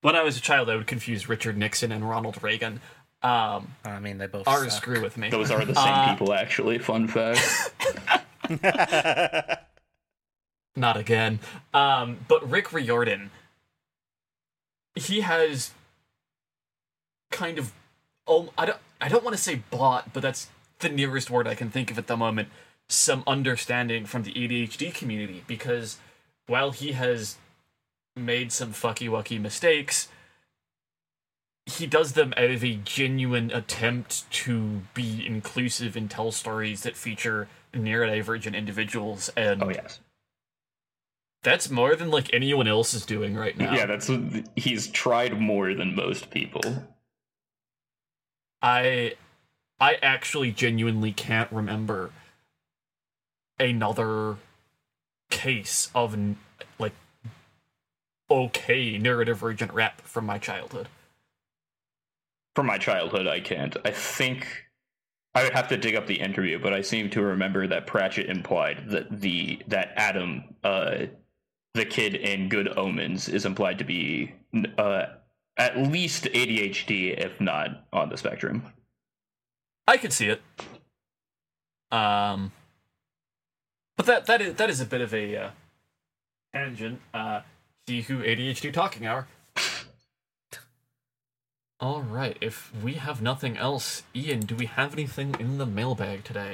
When 0.02 0.16
I 0.16 0.22
was 0.22 0.36
a 0.38 0.40
child, 0.40 0.70
I 0.70 0.76
would 0.76 0.86
confuse 0.86 1.28
Richard 1.28 1.58
Nixon 1.58 1.92
and 1.92 2.08
Ronald 2.08 2.42
Reagan. 2.42 2.80
Um, 3.22 3.74
I 3.84 3.98
mean, 4.00 4.18
they 4.18 4.26
both. 4.26 4.48
R's 4.48 4.72
suck. 4.72 4.82
screw 4.82 5.02
with 5.02 5.18
me. 5.18 5.28
those 5.28 5.50
are 5.50 5.64
the 5.64 5.74
same 5.74 5.92
Uh, 5.92 6.10
people 6.12 6.32
actually 6.32 6.78
fun 6.78 7.06
fact 7.06 7.40
Not 10.76 10.96
again. 10.96 11.40
Um, 11.74 12.18
but 12.28 12.48
Rick 12.48 12.72
Riordan, 12.72 13.30
he 14.94 15.20
has 15.20 15.72
kind 17.30 17.58
of 17.58 17.72
oh 18.26 18.50
I 18.56 18.66
don't 18.66 18.78
I 19.00 19.08
don't 19.08 19.22
want 19.24 19.36
to 19.36 19.42
say 19.42 19.62
bought, 19.70 20.12
but 20.12 20.20
that's 20.22 20.48
the 20.78 20.88
nearest 20.88 21.30
word 21.30 21.46
I 21.46 21.54
can 21.54 21.70
think 21.70 21.90
of 21.90 21.98
at 21.98 22.06
the 22.06 22.16
moment. 22.16 22.48
Some 22.88 23.22
understanding 23.26 24.06
from 24.06 24.22
the 24.24 24.32
ADHD 24.32 24.92
community 24.94 25.44
because 25.46 25.98
while 26.46 26.70
he 26.72 26.92
has 26.92 27.36
made 28.16 28.50
some 28.50 28.72
fucky 28.72 29.08
wucky 29.08 29.40
mistakes, 29.40 30.08
he 31.78 31.86
does 31.86 32.12
them 32.12 32.32
out 32.36 32.50
of 32.50 32.64
a 32.64 32.74
genuine 32.76 33.50
attempt 33.50 34.30
to 34.30 34.82
be 34.94 35.26
inclusive 35.26 35.96
and 35.96 36.10
tell 36.10 36.32
stories 36.32 36.82
that 36.82 36.96
feature 36.96 37.48
neurodivergent 37.74 38.54
individuals 38.54 39.30
and 39.36 39.62
oh 39.62 39.68
yes 39.68 40.00
that's 41.42 41.70
more 41.70 41.96
than 41.96 42.10
like 42.10 42.32
anyone 42.34 42.68
else 42.68 42.92
is 42.92 43.06
doing 43.06 43.34
right 43.34 43.56
now. 43.56 43.72
yeah 43.72 43.86
that's 43.86 44.10
he's 44.56 44.88
tried 44.88 45.40
more 45.40 45.74
than 45.74 45.94
most 45.94 46.30
people 46.30 46.60
I 48.62 49.14
I 49.78 49.94
actually 50.02 50.52
genuinely 50.52 51.12
can't 51.12 51.50
remember 51.50 52.10
another 53.58 54.36
case 55.30 55.90
of 55.94 56.16
like 56.78 56.92
okay 58.30 58.98
neurodivergent 58.98 59.72
rep 59.72 60.00
from 60.02 60.26
my 60.26 60.38
childhood. 60.38 60.88
From 62.54 62.66
my 62.66 62.78
childhood 62.78 63.26
i 63.26 63.40
can't 63.40 63.76
i 63.84 63.90
think 63.90 64.46
i 65.34 65.42
would 65.42 65.52
have 65.52 65.68
to 65.68 65.76
dig 65.76 65.94
up 65.94 66.06
the 66.06 66.20
interview 66.20 66.58
but 66.58 66.72
i 66.72 66.80
seem 66.80 67.08
to 67.10 67.22
remember 67.22 67.66
that 67.66 67.86
pratchett 67.86 68.28
implied 68.28 68.84
that 68.88 69.20
the 69.20 69.60
that 69.68 69.92
adam 69.96 70.42
uh 70.64 70.98
the 71.74 71.84
kid 71.84 72.14
in 72.14 72.48
good 72.48 72.76
omens 72.76 73.28
is 73.28 73.44
implied 73.46 73.78
to 73.78 73.84
be 73.84 74.34
uh 74.78 75.04
at 75.56 75.76
least 75.76 76.24
adhd 76.24 77.18
if 77.18 77.40
not 77.40 77.86
on 77.92 78.08
the 78.08 78.16
spectrum 78.16 78.64
I 79.90 79.96
could 79.96 80.12
see 80.12 80.28
it. 80.28 80.40
Um 81.90 82.52
but 83.96 84.06
that 84.06 84.26
that 84.26 84.40
is 84.40 84.54
that 84.54 84.70
is 84.70 84.80
a 84.80 84.86
bit 84.86 85.00
of 85.00 85.12
a 85.12 85.36
uh, 85.36 85.50
tangent. 86.54 87.00
Uh 87.12 87.40
see 87.88 88.02
who 88.02 88.18
ADHD 88.18 88.72
talking 88.72 89.04
hour. 89.04 89.26
All 91.80 92.02
right, 92.02 92.36
if 92.42 92.70
we 92.84 92.94
have 92.94 93.22
nothing 93.22 93.56
else, 93.56 94.02
Ian, 94.14 94.40
do 94.40 94.54
we 94.54 94.66
have 94.66 94.92
anything 94.92 95.34
in 95.40 95.56
the 95.56 95.64
mailbag 95.64 96.24
today? 96.24 96.52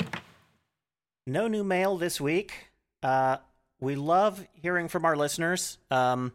No 1.26 1.48
new 1.48 1.64
mail 1.64 1.96
this 1.96 2.20
week. 2.20 2.68
Uh, 3.02 3.38
we 3.80 3.96
love 3.96 4.46
hearing 4.52 4.86
from 4.86 5.04
our 5.04 5.16
listeners. 5.16 5.78
Um, 5.90 6.32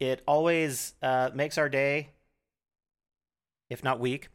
it 0.00 0.22
always 0.26 0.94
uh, 1.02 1.32
makes 1.34 1.58
our 1.58 1.68
day, 1.68 2.08
if 3.68 3.84
not 3.84 4.00
week. 4.00 4.28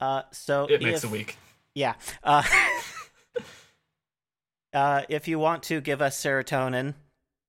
Uh, 0.00 0.22
so 0.30 0.64
It 0.70 0.80
makes 0.80 1.04
a 1.04 1.08
week. 1.08 1.36
Yeah. 1.74 1.96
Uh, 2.24 2.44
uh, 4.72 5.02
if 5.10 5.28
you 5.28 5.38
want 5.38 5.64
to 5.64 5.82
give 5.82 6.00
us 6.00 6.18
serotonin, 6.18 6.94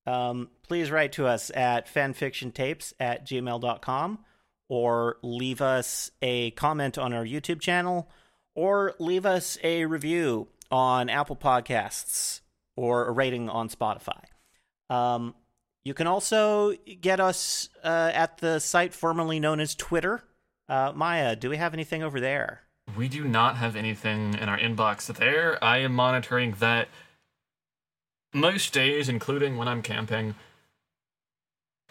um, 0.06 0.50
please 0.68 0.92
write 0.92 1.14
to 1.14 1.26
us 1.26 1.52
at 1.56 1.88
fanfictiontapes 1.88 2.92
at 3.00 3.26
gmail.com 3.26 4.20
or 4.70 5.18
leave 5.22 5.62
us 5.62 6.12
a 6.22 6.52
comment 6.52 6.98
on 6.98 7.14
our 7.14 7.26
YouTube 7.26 7.60
channel 7.60 8.10
or 8.56 8.94
leave 9.00 9.26
us 9.26 9.58
a 9.64 9.86
review 9.86 10.48
on 10.72 11.10
Apple 11.10 11.36
Podcasts 11.36 12.42
or 12.76 13.06
a 13.06 13.12
rating 13.12 13.50
on 13.50 13.70
Spotify. 13.70 14.24
Um, 14.90 15.36
you 15.84 15.94
can 15.94 16.08
also 16.08 16.74
get 17.02 17.20
us 17.20 17.70
uh, 17.84 18.12
at 18.14 18.38
the 18.38 18.60
site 18.60 18.94
formerly 18.94 19.40
known 19.40 19.60
as 19.60 19.76
Twitter. 19.76 20.24
Uh, 20.70 20.94
Maya, 20.96 21.36
do 21.36 21.50
we 21.50 21.58
have 21.58 21.74
anything 21.74 22.02
over 22.04 22.20
there? 22.20 22.62
We 22.98 23.08
do 23.08 23.26
not 23.26 23.58
have 23.58 23.76
anything 23.76 24.36
in 24.36 24.50
our 24.50 24.58
inbox 24.58 25.14
there. 25.14 25.62
I 25.64 25.80
am 25.80 25.94
monitoring 25.94 26.56
that 26.60 26.88
most 28.34 28.74
days, 28.74 29.10
including 29.10 29.58
when 29.58 29.68
I'm 29.68 29.82
camping. 29.82 30.36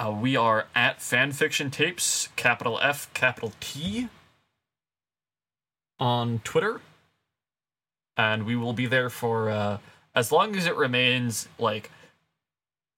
Uh, 0.03 0.11
we 0.11 0.35
are 0.35 0.67
at 0.75 0.99
fanfiction 0.99 1.71
tapes, 1.71 2.29
capital 2.35 2.81
F, 2.83 3.13
capital 3.15 3.53
T, 3.61 4.09
on 6.01 6.41
Twitter, 6.43 6.81
and 8.17 8.45
we 8.45 8.57
will 8.57 8.73
be 8.73 8.87
there 8.87 9.09
for 9.09 9.49
uh, 9.49 9.79
as 10.13 10.33
long 10.33 10.57
as 10.57 10.67
it 10.67 10.75
remains 10.75 11.49
like 11.57 11.93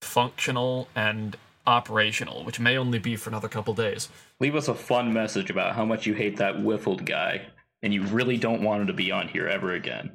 functional 0.00 0.88
and 0.94 1.36
operational, 1.66 2.42
which 2.42 2.58
may 2.58 2.78
only 2.78 2.98
be 2.98 3.16
for 3.16 3.28
another 3.28 3.48
couple 3.48 3.74
days. 3.74 4.08
Leave 4.40 4.56
us 4.56 4.68
a 4.68 4.74
fun 4.74 5.12
message 5.12 5.50
about 5.50 5.74
how 5.74 5.84
much 5.84 6.06
you 6.06 6.14
hate 6.14 6.38
that 6.38 6.56
wifld 6.56 7.04
guy, 7.04 7.42
and 7.82 7.92
you 7.92 8.02
really 8.04 8.38
don't 8.38 8.62
want 8.62 8.80
him 8.80 8.86
to 8.86 8.94
be 8.94 9.12
on 9.12 9.28
here 9.28 9.46
ever 9.46 9.74
again. 9.74 10.10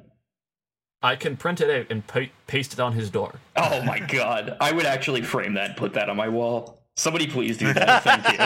I 1.02 1.14
can 1.14 1.36
print 1.36 1.60
it 1.60 1.70
out 1.70 1.86
and 1.88 2.04
pa- 2.04 2.32
paste 2.48 2.72
it 2.72 2.80
on 2.80 2.94
his 2.94 3.10
door. 3.10 3.36
Oh 3.54 3.80
my 3.84 4.00
god. 4.00 4.56
I 4.60 4.72
would 4.72 4.86
actually 4.86 5.22
frame 5.22 5.54
that 5.54 5.70
and 5.70 5.76
put 5.76 5.94
that 5.94 6.10
on 6.10 6.16
my 6.16 6.28
wall. 6.28 6.79
Somebody 7.00 7.26
please 7.26 7.56
do 7.56 7.72
that. 7.72 8.02
Thank 8.04 8.28
you. 8.32 8.38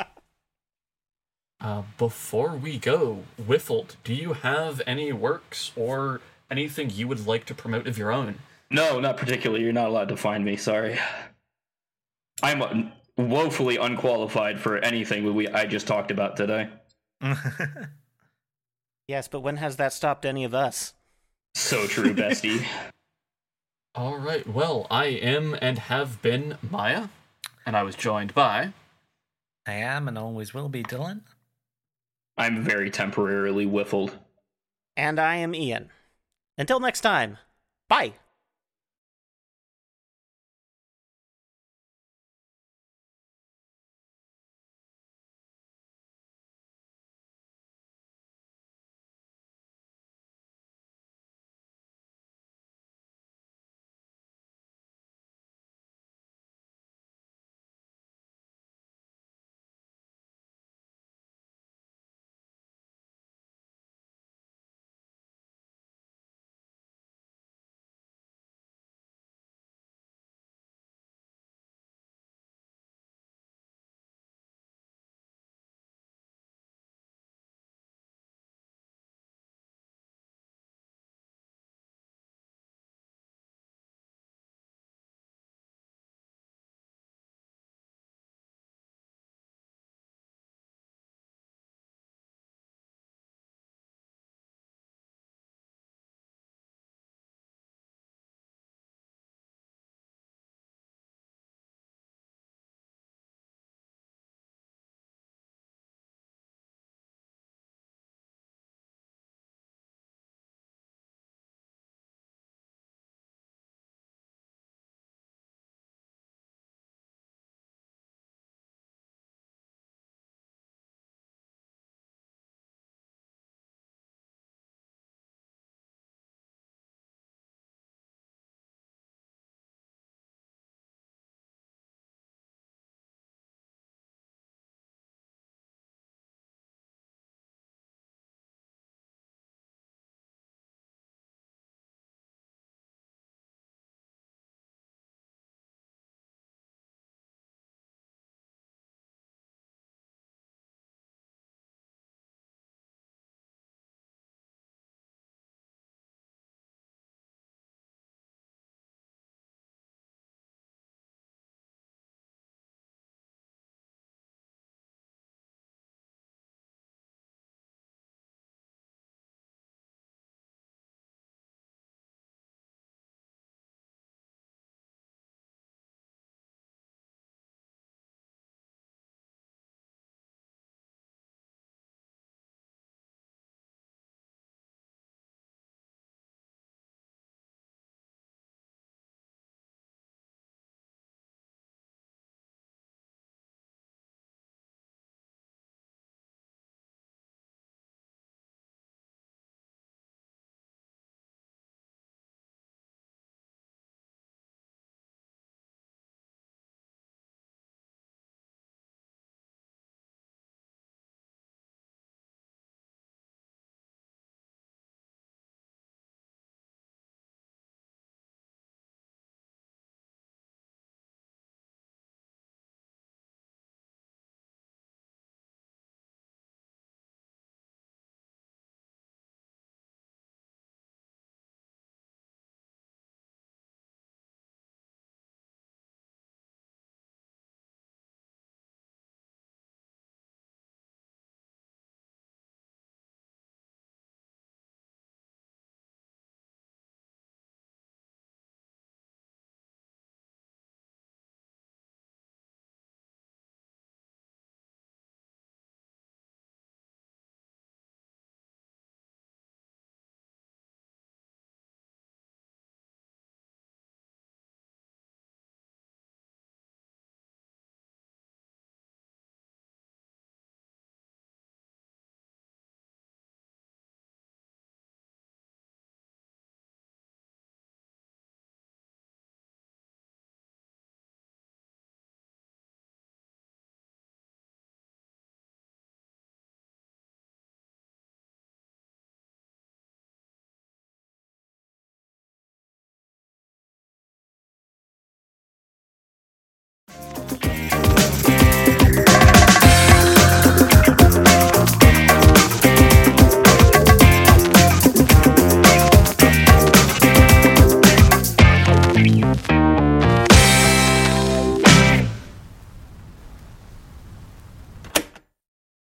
Uh, 1.58 1.82
before 1.98 2.54
we 2.54 2.78
go, 2.78 3.24
wifld, 3.42 3.96
do 4.04 4.14
you 4.14 4.34
have 4.34 4.80
any 4.86 5.12
works 5.12 5.72
or 5.74 6.20
anything 6.48 6.88
you 6.90 7.08
would 7.08 7.26
like 7.26 7.44
to 7.44 7.54
promote 7.54 7.88
of 7.88 7.98
your 7.98 8.12
own? 8.12 8.38
No, 8.70 9.00
not 9.00 9.16
particularly. 9.16 9.64
You're 9.64 9.72
not 9.72 9.88
allowed 9.88 10.10
to 10.10 10.16
find 10.16 10.44
me. 10.44 10.56
Sorry. 10.56 10.96
I'm 12.40 12.62
uh, 12.62 12.82
woefully 13.18 13.78
unqualified 13.78 14.60
for 14.60 14.78
anything 14.78 15.34
we 15.34 15.48
I 15.48 15.66
just 15.66 15.88
talked 15.88 16.12
about 16.12 16.36
today. 16.36 16.68
Yes, 19.08 19.28
but 19.28 19.40
when 19.40 19.56
has 19.56 19.76
that 19.76 19.92
stopped 19.92 20.24
any 20.24 20.42
of 20.42 20.52
us? 20.52 20.92
So 21.54 21.86
true, 21.86 22.12
bestie. 22.12 22.64
All 23.96 24.18
right, 24.18 24.46
well, 24.46 24.86
I 24.90 25.06
am 25.06 25.56
and 25.62 25.78
have 25.78 26.20
been 26.20 26.58
Maya, 26.60 27.08
and 27.64 27.74
I 27.74 27.82
was 27.82 27.96
joined 27.96 28.34
by. 28.34 28.74
I 29.66 29.72
am 29.72 30.06
and 30.06 30.18
always 30.18 30.52
will 30.52 30.68
be 30.68 30.82
Dylan. 30.82 31.22
I'm 32.36 32.62
very 32.62 32.90
temporarily 32.90 33.64
wifld. 33.64 34.18
And 34.98 35.18
I 35.18 35.36
am 35.36 35.54
Ian. 35.54 35.88
Until 36.58 36.78
next 36.78 37.00
time, 37.00 37.38
bye. 37.88 38.12